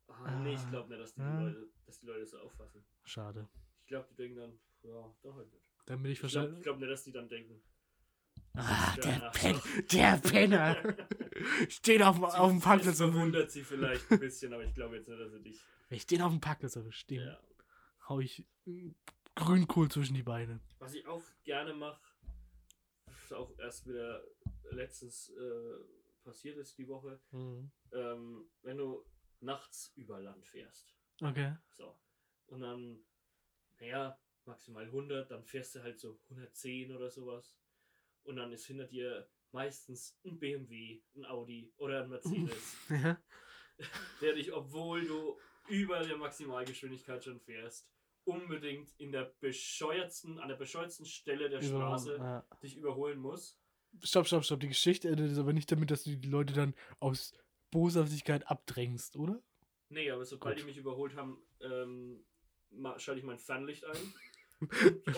[0.08, 1.40] Ah, nee, ich glaube nicht, dass die, Ah.
[1.42, 2.84] Leute, dass die Leute so auffassen.
[3.04, 3.48] Schade.
[3.82, 4.52] Ich glaube, die denken dann,
[4.82, 5.64] ja, doch halt nicht.
[5.88, 7.62] Dann bin ich Ich glaube nicht, dass die dann denken.
[8.52, 9.58] Ah, der, Pen
[9.90, 10.76] der Penner.
[11.70, 12.94] Steht auf, auf dem Parkplatz.
[12.94, 15.60] Es verwundert sie vielleicht ein bisschen, aber ich glaube jetzt nicht, dass sie dich.
[15.88, 17.40] Wenn ich den auf dem Parkplatz erwische, Ja.
[18.06, 18.92] hau ich äh,
[19.34, 20.60] Grünkohl zwischen die Beine.
[20.78, 22.02] Was ich auch gerne mache,
[23.22, 24.22] ist auch erst wieder
[24.70, 29.06] letztens äh, passiert ist die Woche, ähm, wenn du
[29.40, 30.94] nachts über Land fährst.
[31.22, 31.56] Okay.
[31.70, 31.98] So.
[32.48, 32.98] Und dann,
[33.80, 34.18] naja,
[34.48, 37.56] maximal 100, dann fährst du halt so 110 oder sowas.
[38.24, 43.22] Und dann ist hinter dir meistens ein BMW, ein Audi oder ein Mercedes, Ja.
[44.20, 45.38] der dich, obwohl du
[45.68, 47.88] über der Maximalgeschwindigkeit schon fährst,
[48.24, 52.46] unbedingt in der bescheuertsten, an der bescheuertsten Stelle der Straße Ja.
[52.62, 53.58] dich überholen muss.
[54.02, 54.60] Stopp, stopp, stopp.
[54.60, 57.32] Die Geschichte endet aber nicht damit, dass du die Leute dann aus
[57.70, 59.42] Boshaftigkeit abdrängst, oder?
[59.90, 60.62] Nee, aber sobald Gut.
[60.62, 62.24] die mich überholt haben, ähm,
[62.98, 63.96] schalte ich mein Fernlicht ein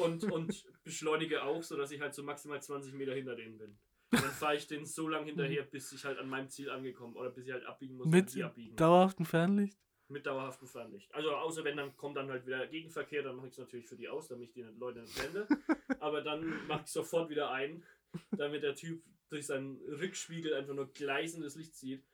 [0.02, 3.78] und, und beschleunige auch, sodass ich halt so maximal 20 Meter hinter denen bin.
[4.12, 7.14] Und dann fahre ich denen so lange hinterher, bis ich halt an meinem Ziel angekommen
[7.16, 8.34] oder bis ich halt abbiegen muss Mit
[8.78, 9.78] dauerhaftem Fernlicht?
[10.08, 11.14] Mit dauerhaftem Fernlicht.
[11.14, 13.96] Also außer wenn dann kommt dann halt wieder Gegenverkehr, dann mache ich es natürlich für
[13.96, 15.46] die aus, damit ich die Leute nicht blende.
[16.00, 17.84] Aber dann mache ich sofort wieder ein,
[18.32, 22.04] damit der Typ durch seinen Rückspiegel einfach nur gleißendes Licht sieht.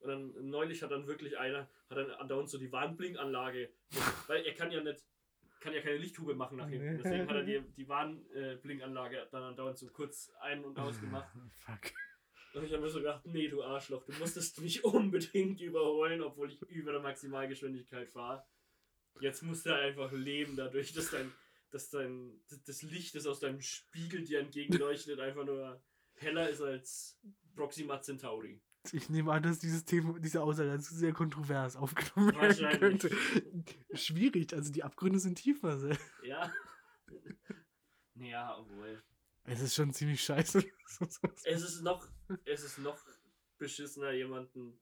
[0.00, 3.70] Und dann neulich hat dann wirklich einer, hat dann andauernd so die Warnblinkanlage,
[4.26, 5.04] weil er kann ja nicht,
[5.62, 6.98] kann ja keine Lichthube machen nach hinten.
[6.98, 11.32] Deswegen hat er die, die Warnblinkanlage dann andauernd so kurz ein- und ausgemacht.
[11.58, 11.92] Fuck.
[12.54, 16.50] Und ich habe mir so gedacht, nee, du Arschloch, du musstest mich unbedingt überholen, obwohl
[16.50, 18.44] ich über der Maximalgeschwindigkeit fahre.
[19.20, 21.32] Jetzt musst du einfach leben dadurch, dass dein,
[21.70, 25.82] dass dein, das Licht, das aus deinem Spiegel dir entgegenleuchtet, einfach nur
[26.14, 27.18] heller ist als
[27.54, 28.60] Proxima Centauri.
[28.90, 33.16] Ich nehme an, dass dieses Thema, diese Aussage sehr kontrovers aufgenommen werden könnte.
[33.94, 35.96] Schwierig, also die Abgründe sind tief, Marcel.
[36.24, 36.52] Ja.
[38.14, 39.02] naja, obwohl.
[39.44, 40.64] Es ist schon ziemlich scheiße.
[41.44, 42.06] Es ist noch,
[42.44, 42.98] es ist noch
[43.56, 44.78] beschissener, jemanden,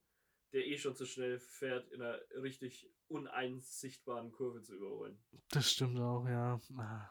[0.53, 5.23] der eh schon zu schnell fährt, in einer richtig uneinsichtbaren Kurve zu überholen.
[5.51, 6.61] Das stimmt auch, ja.
[6.77, 7.11] Ah.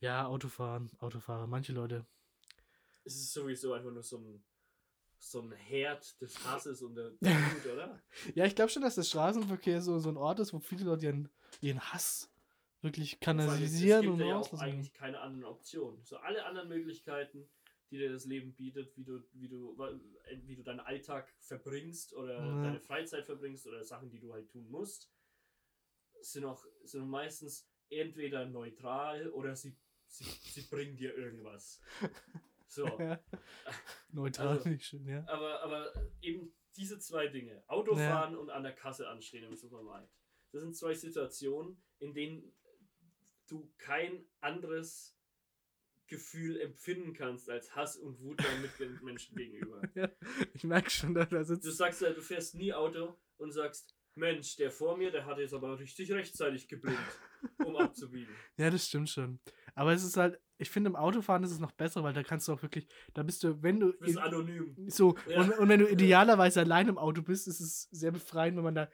[0.00, 1.46] Ja, Autofahren, Autofahrer.
[1.46, 2.06] Manche Leute.
[3.04, 4.44] Es ist sowieso einfach nur so ein,
[5.18, 8.00] so ein Herd des Hasses und der Wut, oder?
[8.34, 11.06] Ja, ich glaube schon, dass der Straßenverkehr so, so ein Ort ist, wo viele Leute
[11.06, 11.28] ihren,
[11.60, 12.30] ihren Hass
[12.80, 16.04] wirklich kanalisieren es und gibt ja auch eigentlich keine anderen Optionen.
[16.04, 17.48] So alle anderen Möglichkeiten,
[17.90, 19.76] die dir das Leben bietet, wie du, wie du,
[20.44, 22.62] wie du deinen Alltag verbringst oder Ja.
[22.62, 25.10] deine Freizeit verbringst oder Sachen, die du halt tun musst,
[26.20, 31.80] sind auch sind meistens entweder neutral oder sie, sie, sie bringen dir irgendwas.
[32.68, 32.86] So.
[32.98, 33.18] Ja.
[34.10, 35.24] Neutral Also- nicht schön, ja.
[35.26, 40.12] Aber, aber eben diese zwei Dinge, Autofahren und an der Kasse anstehen im Supermarkt,
[40.52, 42.52] das sind zwei Situationen, in denen
[43.48, 45.14] du kein anderes
[46.06, 49.82] Gefühl empfinden kannst als Hass und Wut deinen Mitmenschen gegenüber.
[50.54, 51.66] Ich merke schon, da, da sitzt.
[51.66, 55.38] Du sagst ja, du fährst nie Auto und sagst, Mensch, der vor mir, der hat
[55.38, 57.20] jetzt aber richtig rechtzeitig geblinkt,
[57.64, 58.34] um abzubiegen.
[58.56, 59.38] Ja, das stimmt schon.
[59.78, 62.48] Aber es ist halt, ich finde im Autofahren ist es noch besser, weil da kannst
[62.48, 63.92] du auch wirklich, da bist du, wenn du.
[63.92, 64.74] Du bist anonym.
[64.88, 65.40] so, Ja.
[65.40, 68.74] und, und wenn du idealerweise allein im Auto bist, ist es sehr befreiend, wenn man
[68.74, 68.88] da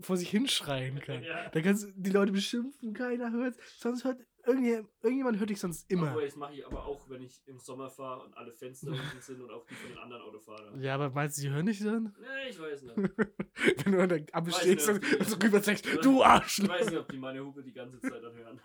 [0.00, 1.22] vor sich hinschreien kann.
[1.22, 1.48] Ja.
[1.50, 3.54] Da kannst du die Leute beschimpfen, keiner hört.
[3.78, 6.08] Sonst hört irgendjemand, irgendjemand hört dich sonst immer.
[6.08, 9.20] Obwohl, das mache ich aber auch, wenn ich im Sommer fahre und alle Fenster unten
[9.20, 10.80] sind und auch die von den anderen Autofahrern.
[10.82, 12.12] Ja, aber meinst du, die hören dich dann?
[12.20, 12.96] Nee, ich weiß nicht.
[13.84, 16.64] Wenn du an der Ampel Weiß stehst nicht, und, so rüber sagst, du Arschloch.
[16.64, 18.60] Ich weiß nicht, ob die meine Hupe die ganze Zeit dann hören.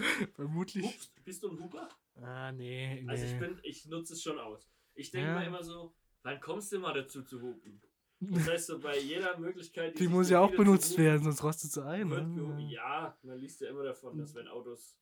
[0.34, 0.84] Vermutlich.
[0.84, 1.88] Hups, bist du ein Huper?
[2.22, 3.08] Ah, nee, nee.
[3.08, 4.70] Also ich bin, ich nutze es schon aus.
[4.94, 5.34] Ich denke Ja.
[5.34, 7.80] mal immer so, wann kommst du mal dazu zu hupen?
[8.22, 11.42] Das heißt so bei jeder Möglichkeit, die sich muss ja auch benutzt hupen, werden, sonst
[11.42, 12.06] rostet sie ein.
[12.08, 12.68] Ne?
[12.70, 14.98] Ja, man liest ja immer davon, dass wenn Autos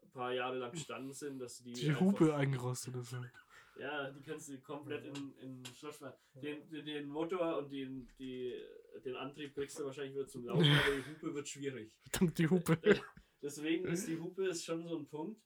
[0.00, 3.16] ein paar Jahre lang gestanden sind, dass die Die Hupe eingerostet ist.
[3.80, 5.98] Ja, die kannst du komplett in, in Schloss.
[6.34, 8.54] Den, den, den Motor und den, die,
[9.04, 11.96] den Antrieb kriegst du wahrscheinlich wieder zum Laufen, aber die Hupe wird schwierig.
[12.10, 12.78] Verdammt, die Hupe.
[13.42, 15.40] Deswegen ist die Hupe ist schon so ein Punkt.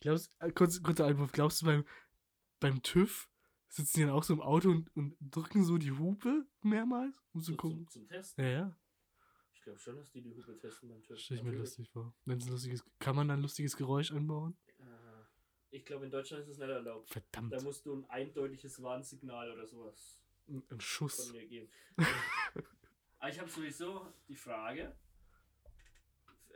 [0.00, 1.84] Glaubst, äh, kurz, kurzer Einwurf, glaubst du beim,
[2.60, 3.28] beim TÜV
[3.68, 7.40] sitzen die dann auch so im Auto und, und drücken so die Hupe mehrmals, um
[7.42, 7.86] zu So gucken?
[7.88, 8.44] zum, zum Testen.
[8.44, 8.76] Ja, ja.
[9.54, 11.18] Ich glaube schon, dass die die Hupe testen beim TÜV.
[11.18, 12.14] Stell ich mir lustig vor.
[12.24, 14.56] Wenn's ein lustiges, kann man da ein lustiges Geräusch einbauen?
[14.78, 14.84] Äh,
[15.70, 17.10] Ich glaube, in Deutschland ist es nicht erlaubt.
[17.10, 17.52] Verdammt.
[17.52, 20.18] Da musst du ein eindeutiges Warnsignal oder sowas
[20.48, 21.32] Ein, ein von Schuss.
[21.32, 21.68] mir geben.
[23.18, 24.96] Aber ich habe sowieso die Frage,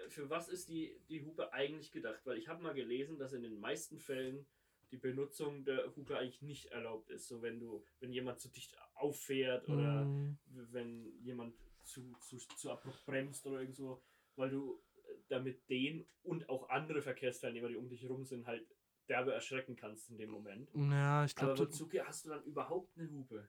[0.09, 2.21] für was ist die, die Hupe eigentlich gedacht?
[2.25, 4.47] Weil ich habe mal gelesen, dass in den meisten Fällen
[4.91, 7.27] die Benutzung der Hupe eigentlich nicht erlaubt ist.
[7.29, 10.33] So wenn du, wenn jemand zu dicht auffährt oder Mm,
[10.73, 14.03] wenn jemand zu, zu, zu abrupt bremst oder irgend so,
[14.37, 18.67] weil du äh, damit den und auch andere Verkehrsteilnehmer, die um dich herum sind, halt
[19.09, 20.69] derbe erschrecken kannst in dem Moment.
[20.75, 23.49] ja, ich Aber glaube, wozu hast du dann überhaupt eine Hupe?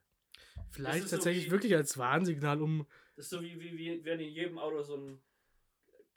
[0.70, 2.86] vielleicht ist so tatsächlich wie- wirklich als Warnsignal, um.
[3.16, 5.22] Das ist so wie, wie, wie wenn in jedem Auto so ein,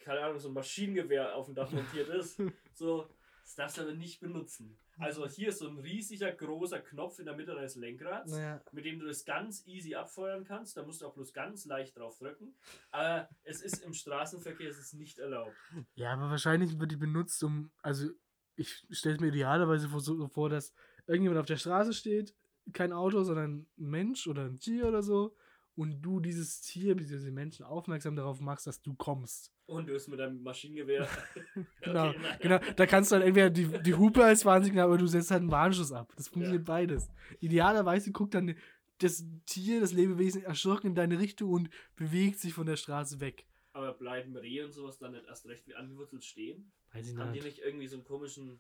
[0.07, 2.39] keine Ahnung, so ein Maschinengewehr auf dem Dach montiert ist.
[2.73, 3.07] So,
[3.43, 4.77] das darfst du aber nicht benutzen.
[4.99, 8.85] Also hier ist so ein riesiger, großer Knopf in der Mitte deines Lenkrads, Naja, mit
[8.85, 10.77] dem du das ganz easy abfeuern kannst.
[10.77, 12.55] Da musst du auch bloß ganz leicht drauf drücken.
[12.91, 15.55] Aber es ist im Straßenverkehr es ist nicht erlaubt.
[15.95, 17.71] Ja, aber wahrscheinlich wird die benutzt, um.
[17.81, 18.09] Also,
[18.55, 20.71] ich stelle es mir idealerweise vor, so vor, dass
[21.07, 22.35] irgendjemand auf der Straße steht,
[22.73, 25.35] kein Auto, sondern ein Mensch oder ein Tier oder so,
[25.77, 27.31] und du dieses Tier, bzw.
[27.31, 29.53] Menschen aufmerksam darauf machst, dass du kommst.
[29.67, 31.07] Und du bist mit deinem Maschinengewehr.
[31.81, 32.59] Genau, Okay, genau.
[32.75, 35.51] Da kannst du dann entweder die, die Hupe als Warnsignal, aber du setzt halt einen
[35.51, 36.11] Warnschuss ab.
[36.17, 37.09] Das funktioniert beides.
[37.39, 38.55] Idealerweise guckt dann
[38.99, 43.45] das Tier, das Lebewesen erschrocken in deine Richtung und bewegt sich von der Straße weg.
[43.73, 46.71] Aber bleiben Rehe und sowas dann nicht erst recht wie angewurzelt stehen?
[46.93, 47.57] Weiß ich Haben die nicht.
[47.57, 48.59] nicht irgendwie so einen komischen,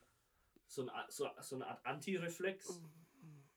[0.67, 2.81] so, Art- so, so eine Art Antireflex?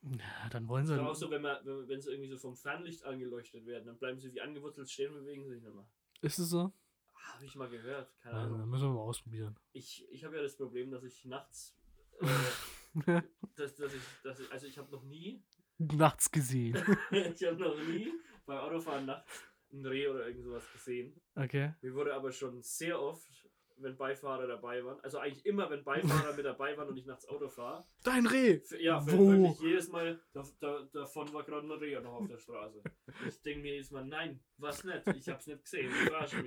[0.03, 2.55] Ja, dann wollen sie Aber auch so, wenn, man, wenn, wenn sie irgendwie so vom
[2.55, 5.87] Fernlicht angeleuchtet werden, dann bleiben sie wie angewurzelt stehen und bewegen sich nicht mehr.
[6.21, 6.73] Ist es so?
[7.13, 8.69] Habe ich mal gehört, keine Ja, dann Ahnung.
[8.69, 9.55] müssen wir mal ausprobieren.
[9.73, 11.77] Ich, ich habe ja das Problem, dass ich nachts,
[12.19, 12.27] äh,
[13.55, 15.43] dass, dass ich, dass ich, also ich habe noch nie,
[15.77, 16.75] Nachts gesehen.
[17.11, 18.11] ich habe noch nie
[18.45, 19.31] beim Autofahren nachts
[19.73, 21.19] ein Reh oder irgend sowas gesehen.
[21.35, 21.73] Okay.
[21.81, 23.27] Mir wurde aber schon sehr oft,
[23.83, 27.27] wenn Beifahrer dabei waren, also eigentlich immer, wenn Beifahrer mit dabei waren und ich nachts
[27.27, 28.59] Auto fahre, Dein Reh!
[28.61, 29.31] Für- Ja, für, Wo?
[29.31, 32.81] wirklich jedes Mal, da, da, davon war gerade ein Reh noch auf der Straße.
[33.27, 35.91] Ich denke mir jedes Mal, nein, was nicht, ich hab's nicht gesehen.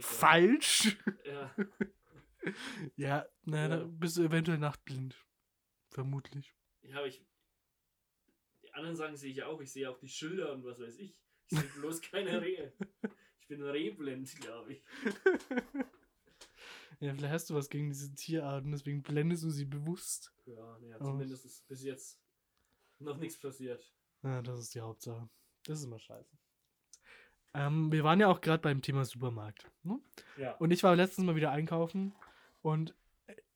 [0.01, 0.97] Falsch!
[1.25, 1.55] Ja,
[2.97, 3.77] Ja, naja, Ja.
[3.79, 5.17] da bist du eventuell nachtblind.
[5.91, 6.55] Vermutlich.
[6.83, 7.25] ja, aber ich.
[8.63, 11.17] Die anderen sagen, sehe ich auch, ich sehe auch die Schilder und was weiß ich.
[11.49, 12.73] Ich sehe bloß keine Rehe.
[13.41, 14.83] Ich bin rehblind, glaube ich.
[17.05, 20.33] Ja, vielleicht hast du was gegen diese Tierarten, deswegen blendest du sie bewusst.
[20.47, 21.05] Ja, naja, Oh.
[21.05, 22.19] zumindest ist bis jetzt
[22.99, 23.93] noch nichts passiert.
[24.23, 25.29] Ja, das ist die Hauptsache.
[25.67, 26.37] Das ist immer scheiße.
[27.55, 29.71] Ähm, wir waren ja auch gerade beim Thema Supermarkt.
[29.83, 30.01] Ne?
[30.39, 30.53] Ja.
[30.57, 32.15] Und ich war letztens mal wieder einkaufen
[32.63, 32.95] und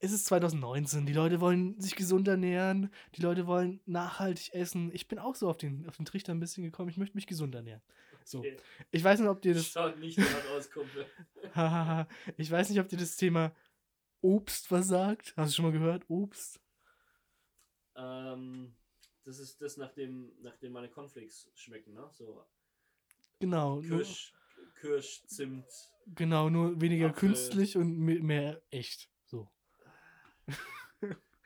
[0.01, 1.07] es ist 2019.
[1.07, 4.91] Die Leute wollen sich gesund ernähren, die Leute wollen nachhaltig essen.
[4.95, 6.91] Ich bin auch so auf den, auf den Trichter ein bisschen gekommen.
[6.91, 7.83] Ich möchte mich gesund ernähren.
[8.29, 8.45] So.
[8.91, 9.69] Ich weiß nicht, ob dir das.
[9.69, 10.19] Schaut nicht
[10.55, 11.07] aus, Kumpel.
[12.37, 13.55] Ich weiß nicht, ob dir das Thema
[14.21, 15.33] Obst was sagt.
[15.37, 16.05] Hast du schon mal gehört?
[16.09, 16.61] Obst?
[17.97, 18.75] Ähm,
[19.25, 20.31] das ist das, nachdem,
[20.71, 22.09] meine Cornflakes schmecken, ne?
[22.13, 22.45] So
[23.41, 23.81] Genau.
[23.81, 24.35] Nur, Kirsch,
[24.81, 25.65] Kirsch, Zimt.
[26.15, 27.29] genau, nur weniger Apfel.
[27.31, 29.11] künstlich und me- mehr echt.
[29.25, 29.49] So.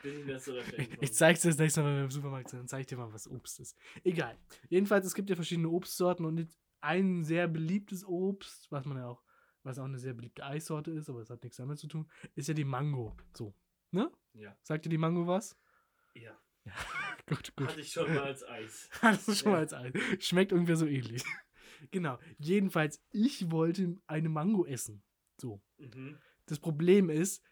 [0.03, 0.97] Bin ich nicht so der Fan von.
[1.01, 2.59] Ich zeig's dir das nächste Mal, wenn wir im Supermarkt sind.
[2.61, 3.77] Dann zeig ich dir mal, was Obst ist.
[4.03, 4.37] Egal.
[4.69, 6.49] Jedenfalls, es gibt ja verschiedene Obstsorten und
[6.83, 9.23] ein sehr beliebtes Obst, was man ja auch,
[9.63, 12.49] was auch eine sehr beliebte Eissorte ist, aber das hat nichts damit zu tun, ist
[12.49, 13.17] ja die Mango.
[13.37, 13.55] So.
[13.93, 14.11] Ne?
[14.33, 14.57] Ja.
[14.63, 15.57] Sagt dir die Mango was?
[16.15, 16.37] ja.
[17.27, 17.69] Gut, gut.
[17.69, 18.89] Hatte ich schon mal als Eis.
[19.03, 19.53] Das ist schon Ja.
[19.57, 19.93] mal als Eis.
[20.21, 21.23] Schmeckt ungefähr so ähnlich.
[21.91, 22.19] genau.
[22.39, 25.03] Jedenfalls, ich wollte eine Mango essen.
[25.41, 25.61] So.
[25.79, 26.19] Mhm.
[26.47, 27.43] Das Problem ist,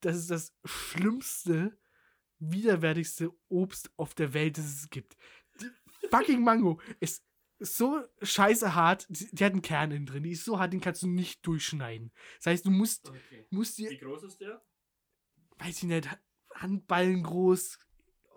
[0.00, 1.78] das ist das schlimmste,
[2.38, 5.16] widerwärtigste Obst auf der Welt, das es gibt.
[5.60, 5.70] Die
[6.08, 6.80] fucking Mango
[7.62, 9.06] ist so scheiße hart.
[9.08, 10.22] Die, die hat einen Kern innen drin.
[10.22, 12.12] Die ist so hart, den kannst du nicht durchschneiden.
[12.38, 13.46] Das heißt, du musst, Okay.
[13.50, 14.62] musst dir, Wie groß ist der?
[15.58, 16.08] weiß ich nicht,
[16.54, 17.78] Handballen groß,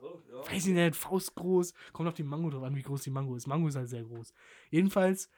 [0.01, 0.51] Oh, ja.
[0.51, 1.73] weiß ich nicht, Faust groß.
[1.91, 3.47] Kommt auf die Mango drauf an, wie groß die Mango ist.
[3.47, 4.34] Mango ist halt sehr groß.
[4.69, 5.30] Jedenfalls,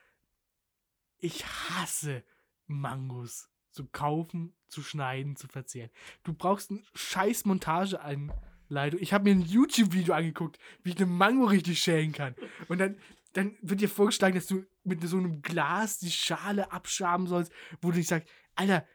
[1.20, 2.24] ich hasse
[2.68, 5.90] Mangos zu kaufen, zu schneiden, zu verzehren.
[6.24, 9.00] Du brauchst eine scheiß Montageanleitung.
[9.00, 12.36] Ich habe mir ein YouTube-Video angeguckt, wie ich eine Mango richtig schälen kann.
[12.68, 12.98] Und dann,
[13.38, 17.92] dann wird dir vorgeschlagen, dass du mit so einem Glas die Schale abschaben sollst, wo
[17.92, 18.88] du nicht sagst, Alter,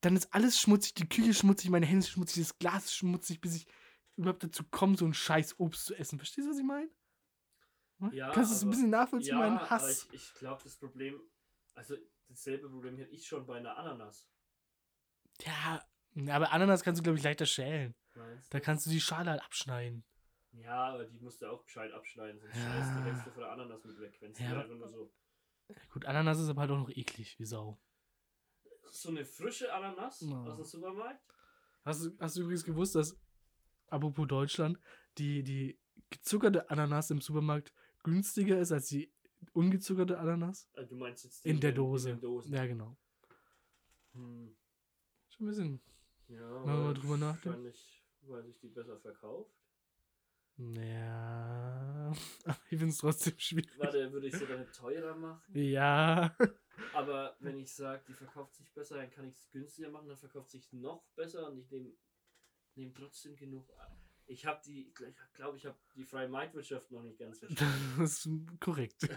[0.00, 3.56] dann ist alles schmutzig, die Küche schmutzig, meine Hände schmutzig, das Glas ist schmutzig, bis
[3.56, 3.66] ich
[4.16, 6.18] überhaupt dazu komme, so ein scheiß Obst zu essen.
[6.18, 6.88] Verstehst du, was ich meine?
[7.98, 8.12] Hm?
[8.14, 10.06] Ja, Kannst du es ein bisschen nachvollziehen, ja, meinen aber Hass?
[10.06, 11.20] ich, ich glaube, das Problem,
[11.74, 11.96] also
[12.28, 14.26] dasselbe Problem hätte ich schon bei einer Ananas.
[15.44, 15.84] Ja,
[16.30, 17.94] aber Ananas kannst du, glaube ich, leichter schälen.
[18.14, 20.02] Meinst Da kannst du die Schale halt abschneiden.
[20.52, 22.62] Ja, aber die musst du auch gescheit abschneiden, sonst Ja.
[22.62, 25.12] schmeißt die Hälfte von der Ananas mit weg, wenn es Ja, einfach nur so.
[25.92, 27.78] Gut, Ananas ist aber halt auch noch eklig, wie Sau.
[28.86, 30.44] So eine frische Ananas Ja.
[30.44, 31.22] aus dem Supermarkt?
[31.84, 33.16] Hast du, hast du übrigens gewusst, dass,
[33.86, 34.78] apropos Deutschland,
[35.18, 35.78] die, die
[36.10, 37.72] gezuckerte Ananas im Supermarkt
[38.02, 39.12] günstiger ist als die
[39.52, 40.68] ungezuckerte Ananas?
[40.72, 42.16] Äh, Du meinst jetzt die In der In Dose.
[42.16, 42.52] Dosen.
[42.52, 42.96] Ja, genau.
[44.12, 44.56] Hm.
[45.28, 45.80] Schon ein bisschen.
[46.28, 47.46] Ja, Wenn man drüber nachdenkt.
[47.46, 49.54] Wahrscheinlich, weil sich die besser verkauft.
[50.60, 52.12] Ja.
[52.70, 53.70] Ich finde es trotzdem schwierig.
[53.78, 55.42] Warte, würde ich sie dann teurer machen?
[55.54, 56.34] Ja.
[56.94, 60.16] Aber wenn ich sage, die verkauft sich besser, dann kann ich es günstiger machen, dann
[60.16, 61.92] verkauft sich noch besser und ich nehme
[62.74, 63.68] nehm trotzdem genug.
[64.26, 64.94] Ich habe die, ich
[65.34, 67.94] glaube, ich habe die freie Marktwirtschaft noch nicht ganz verstanden.
[67.98, 68.28] Das ist
[68.60, 68.96] korrekt.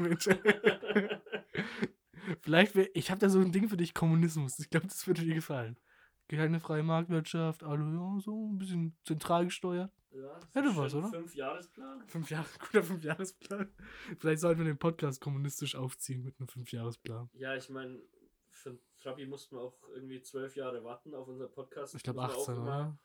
[2.42, 4.60] Vielleicht, wär, ich habe da so ein Ding für dich, Kommunismus.
[4.60, 5.78] Ich glaube, das würde dir gefallen.
[6.28, 9.92] Keine freie Marktwirtschaft, alle ja, so ein bisschen zentral gesteuert.
[10.14, 11.10] Ja, ist was, schon oder?
[11.10, 12.08] Fünf Jahresplan?
[12.08, 13.74] Fünf Jahre, guter Fünfjahresplan.
[14.20, 17.30] Vielleicht sollten wir den Podcast kommunistisch aufziehen mit einem Fünfjahresplan.
[17.34, 18.02] Ja, ich meine,
[18.52, 21.96] für Trabi mussten wir auch irgendwie zwölf Jahre warten auf unser Podcast.
[21.96, 23.00] Ich glaube Müssen wir auch 18, immer oder?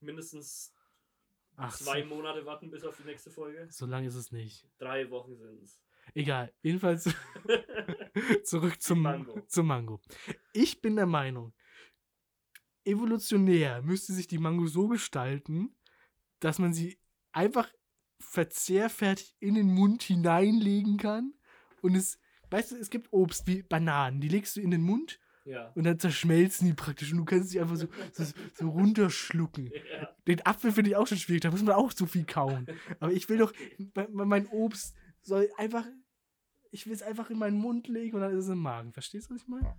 [0.00, 0.74] Mindestens
[1.56, 1.86] 18.
[1.86, 3.68] zwei Monate warten bis auf die nächste Folge.
[3.70, 4.66] So lange ist es nicht.
[4.78, 5.80] Drei Wochen sind es.
[6.14, 6.52] Egal.
[6.62, 7.08] Jedenfalls
[8.44, 9.40] zurück zum Mango.
[9.46, 10.00] Zum Mango.
[10.52, 11.54] Ich bin der Meinung,
[12.84, 15.74] evolutionär müsste sich die Mango so gestalten,
[16.44, 16.98] dass man sie
[17.32, 17.68] einfach
[18.34, 21.32] verzehrfertig in den Mund hineinlegen kann
[21.82, 22.18] und es,
[22.50, 25.70] weißt du, es gibt Obst wie Bananen, die legst du in den Mund Ja.
[25.74, 28.24] und dann zerschmelzen die praktisch und du kannst sie einfach so, so,
[28.54, 29.70] so runterschlucken.
[29.92, 30.14] ja.
[30.26, 32.66] Den Apfel finde ich auch schon schwierig, da muss man auch so viel kauen.
[33.00, 33.52] Aber ich will doch,
[33.94, 35.86] me- me- mein Obst soll einfach,
[36.70, 38.92] ich will es einfach in meinen Mund legen und dann ist es im Magen.
[38.92, 39.74] Verstehst du, was ich meine?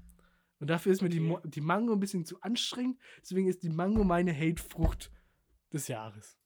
[0.60, 2.98] Und dafür ist mir die, Mo- die Mango ein bisschen zu anstrengend.
[3.22, 5.12] Deswegen ist die Mango meine Hate-Frucht
[5.74, 6.38] des Jahres.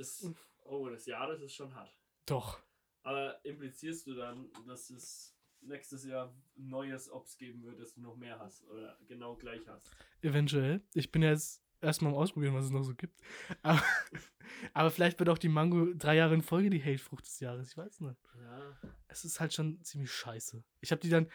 [0.00, 0.26] Das,
[0.64, 1.94] oh, das Jahr, das ist schon hart.
[2.24, 2.58] Doch.
[3.02, 8.16] Aber implizierst du dann, dass es nächstes Jahr neues Obst geben wird, das du noch
[8.16, 9.94] mehr hast oder genau gleich hast?
[10.22, 10.80] Eventuell.
[10.94, 13.20] Ich bin ja jetzt erstmal am Ausprobieren, was es noch so gibt.
[13.60, 13.82] Aber,
[14.72, 17.68] aber vielleicht wird auch die Mango drei Jahre in Folge die Hate-Frucht des Jahres.
[17.68, 18.16] Ich weiß nicht.
[18.38, 18.78] Ja.
[19.08, 20.64] es ist halt schon ziemlich scheiße.
[20.80, 21.30] Ich habe die dann,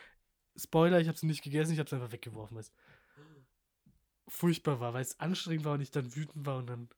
[0.55, 2.74] Spoiler, ich habe sie nicht gegessen, ich habe sie einfach weggeworfen, weil es
[4.28, 6.89] furchtbar war, weil es anstrengend war und ich dann wütend war und dann,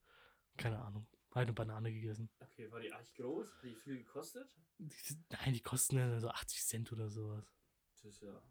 [0.56, 1.06] keine Ahnung,
[1.38, 2.30] halt eine Banane gegessen.
[2.40, 3.56] Okay, war die echt groß?
[3.56, 4.50] Hat die viel gekostet?
[4.80, 4.94] Die,
[5.30, 7.46] nein, die kosten ja so 80 Cent oder sowas.
[7.94, 8.42] Das ist ja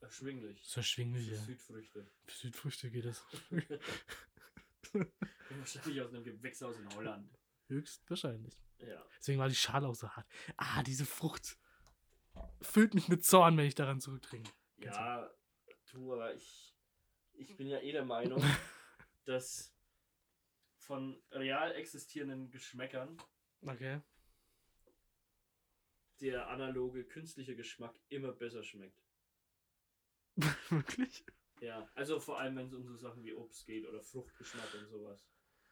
[0.00, 0.58] erschwinglich.
[0.60, 1.42] Das ist erschwinglich, Für ja.
[1.42, 2.10] Südfrüchte.
[2.24, 3.24] Für Südfrüchte geht das.
[5.50, 7.38] Wahrscheinlich aus einem Gewächshaus in Holland.
[7.68, 8.58] Höchstwahrscheinlich.
[8.78, 9.04] Ja.
[9.18, 10.26] Deswegen war die Schale auch so hart.
[10.56, 11.58] Ah, diese Frucht
[12.60, 14.50] füllt mich mit Zorn, wenn ich daran zurücktrinke.
[14.78, 15.30] Ja,
[15.92, 16.74] du, aber ich,
[17.34, 18.42] ich bin ja eh der Meinung,
[19.24, 19.71] dass
[20.82, 23.16] von real existierenden Geschmäckern
[23.64, 24.00] Okay.
[26.20, 29.00] der analoge künstliche Geschmack immer besser schmeckt.
[30.70, 31.24] Wirklich?
[31.60, 34.88] Ja, also vor allem, wenn es um so Sachen wie Obst geht oder Fruchtgeschmack und
[34.88, 35.24] sowas.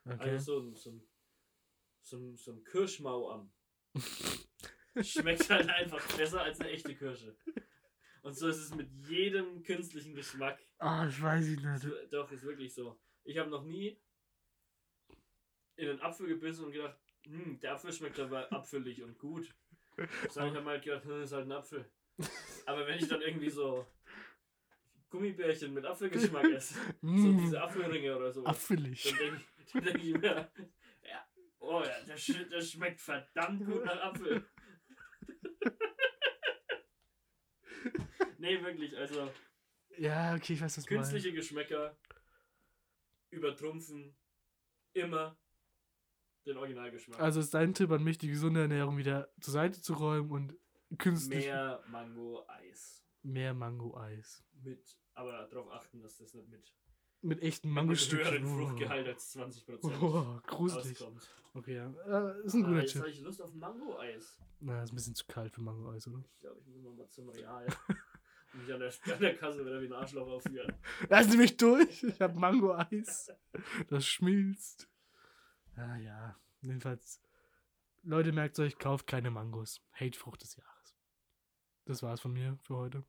[0.05, 0.31] Okay.
[0.31, 1.03] Also so ein, so ein,
[2.03, 2.65] so ein, so ein
[5.03, 7.37] schmeckt halt einfach besser als eine echte Kirsche.
[8.23, 10.65] Und so ist es mit jedem künstlichen Geschmack.
[10.79, 12.13] Ah, ich weiß ich nicht.
[12.13, 13.01] Doch, ist wirklich so.
[13.25, 14.01] Ich habe noch nie
[15.81, 19.53] in einen Apfel gebissen und gedacht, hm, der Apfel schmeckt aber apfelig und gut.
[20.31, 21.91] Sondern ich habe halt gedacht, hm, das ist halt ein Apfel.
[22.67, 23.87] Aber wenn ich dann irgendwie so
[25.11, 29.03] Gummibärchen mit Apfelgeschmack esse, so Mm, diese Apfelringe oder so, Apfelig.
[29.03, 30.53] dann denke ich, denk ich mir,
[31.03, 31.27] ja,
[31.59, 34.45] oh ja, das, sch das schmeckt verdammt gut nach Apfel.
[38.39, 39.31] nee, wirklich, also
[39.99, 41.97] Ja, okay, ich weiß, was künstliche Geschmäcker
[43.31, 44.17] übertrumpfen
[44.93, 45.37] immer
[46.47, 47.21] den Originalgeschmack.
[47.21, 50.99] Also ist dein Tipp an mich, die gesunde Ernährung wieder zur Seite zu räumen und
[50.99, 53.05] künstlich mehr Mango-Eis.
[53.23, 54.45] mehr Mango-Eis.
[54.63, 56.75] Mit, aber darauf achten, dass das nicht mit,
[57.23, 58.45] Mit echten mit Mangostückchen.
[58.45, 60.93] höheren Fruchtgehalt als 20% Oh, gruselig.
[61.01, 61.29] auskommt.
[61.55, 61.87] Okay, ja.
[62.07, 63.01] Äh, ist ein Ah, guter jetzt Tipp.
[63.03, 64.39] habe ich Lust auf Mango-Eis.
[64.61, 66.23] Na, ist ein bisschen zu kalt für Mango-Eis, oder?
[66.35, 67.67] Ich glaube, ich muss noch mal zum Real.
[68.53, 70.73] und mich an der, an der Kasse wieder wie ein Arschloch aufführen.
[71.09, 72.03] Lassen Sie mich durch!
[72.05, 73.31] Ich hab Mango-Eis.
[73.89, 74.89] Das schmilzt.
[75.81, 76.37] Ah ja.
[76.61, 77.23] Jedenfalls,
[78.03, 79.81] Leute, merkt euch, kauft keine Mangos.
[79.93, 80.95] Hatefrucht des Jahres.
[81.87, 83.05] Das war's von mir für heute.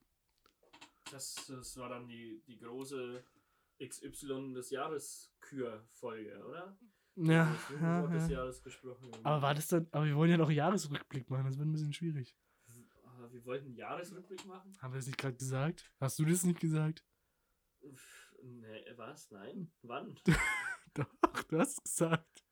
[1.11, 3.23] Das, das war dann die, die große
[3.83, 6.77] XY des Jahres Kür-Folge, oder?
[7.15, 8.37] Ja, ja, des ja.
[8.37, 9.11] Jahres gesprochen.
[9.23, 9.87] Aber war das dann.
[9.91, 12.35] Aber wir wollen ja noch einen Jahresrückblick machen, das wird ein bisschen schwierig.
[13.31, 14.75] Wir wollten einen Jahresrückblick machen?
[14.81, 15.91] Haben wir das nicht gerade gesagt?
[15.99, 17.05] Hast du das nicht gesagt?
[18.41, 19.29] Nee, was?
[19.31, 19.71] Nein?
[19.83, 20.15] Wann?
[21.21, 22.43] Doch, du hast es gesagt.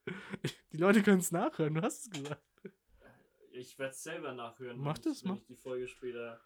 [0.71, 2.43] Die Leute können es nachhören, du hast es gesagt.
[3.51, 5.37] Ich werde es selber nachhören, Mach wenn, das, ich, wenn mach.
[5.37, 6.39] ich die Folge später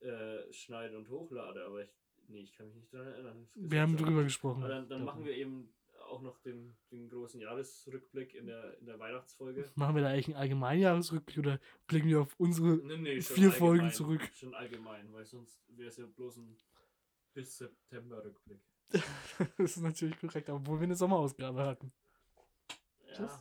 [0.00, 1.64] äh, schneide und hochlade.
[1.64, 1.90] Aber ich,
[2.28, 3.48] nee, ich kann mich nicht daran erinnern.
[3.54, 4.62] Wir haben drüber gesprochen.
[4.62, 5.74] Aber dann, dann machen wir eben
[6.06, 9.70] auch noch den, den großen Jahresrückblick in der, in der Weihnachtsfolge.
[9.74, 12.76] Machen wir da eigentlich einen Allgemeinjahresrückblick oder blicken wir auf unsere.
[12.76, 14.22] Nee, nee, Vier Folgen zurück.
[14.34, 16.56] Schon allgemein, weil sonst wäre es ja bloß ein
[17.34, 18.60] bis September Rückblick.
[19.58, 21.92] das ist natürlich korrekt, obwohl wir eine Sommerausgabe hatten.
[23.18, 23.40] Ja.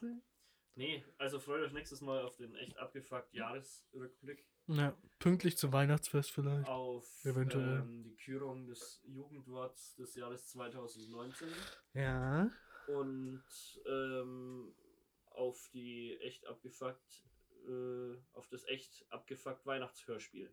[0.77, 4.45] Nee, also freut euch nächstes Mal auf den echt abgefuckt Jahresrückblick.
[4.67, 6.67] Ja, pünktlich zum Weihnachtsfest vielleicht.
[6.67, 7.79] Auf Eventuell.
[7.79, 11.47] ähm, die Kürung des Jugendworts des Jahres 2019
[11.93, 12.49] Ja.
[12.87, 13.43] und
[13.87, 14.73] ähm,
[15.31, 17.25] auf die echt abgefuckt,
[17.67, 20.51] äh, auf das echt abgefuckt Weihnachtshörspiel.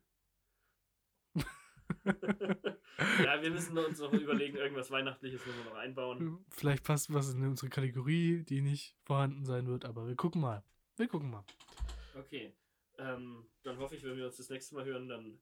[2.05, 6.45] Ja, wir müssen uns noch überlegen, irgendwas Weihnachtliches müssen wir noch einbauen.
[6.51, 10.63] Vielleicht passt was in unsere Kategorie, die nicht vorhanden sein wird, aber wir gucken mal.
[10.97, 11.45] Wir gucken mal.
[12.15, 12.53] Okay.
[12.99, 15.39] Ähm, dann hoffe ich, wenn wir uns das nächste Mal hören, dann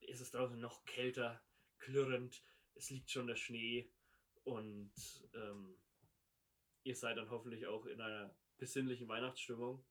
[0.00, 1.40] ist es draußen noch kälter,
[1.78, 2.42] klirrend,
[2.74, 3.90] es liegt schon der Schnee
[4.44, 4.92] und
[5.34, 5.76] ähm,
[6.82, 9.84] ihr seid dann hoffentlich auch in einer besinnlichen Weihnachtsstimmung.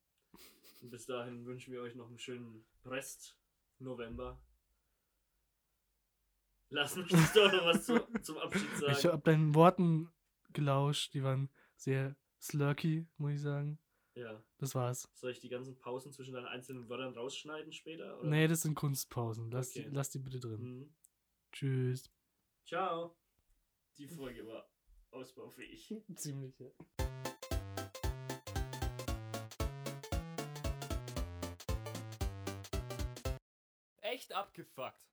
[0.82, 3.38] Und bis dahin wünschen wir euch noch einen schönen Rest
[3.80, 4.42] November.
[6.72, 8.92] Lass mich doch noch was zu, zum Abschied sagen.
[8.98, 10.12] Ich habe deinen Worten
[10.54, 13.80] gelauscht, die waren sehr slurky, muss ich sagen.
[14.16, 14.44] ja.
[14.58, 15.10] Das war's.
[15.14, 18.20] Soll ich die ganzen Pausen zwischen deinen einzelnen Wörtern rausschneiden später?
[18.20, 18.30] Oder?
[18.30, 19.50] Nee, das sind Kunstpausen.
[19.52, 19.88] Lass, Okay.
[19.90, 20.62] die, lass die bitte drin.
[20.62, 20.94] Mhm.
[21.54, 22.12] Tschüss.
[22.66, 23.16] Ciao.
[23.98, 24.70] Die Folge war
[25.12, 25.96] ausbaufähig.
[26.16, 26.68] Ziemlich, ja.
[34.02, 35.10] Echt abgefuckt.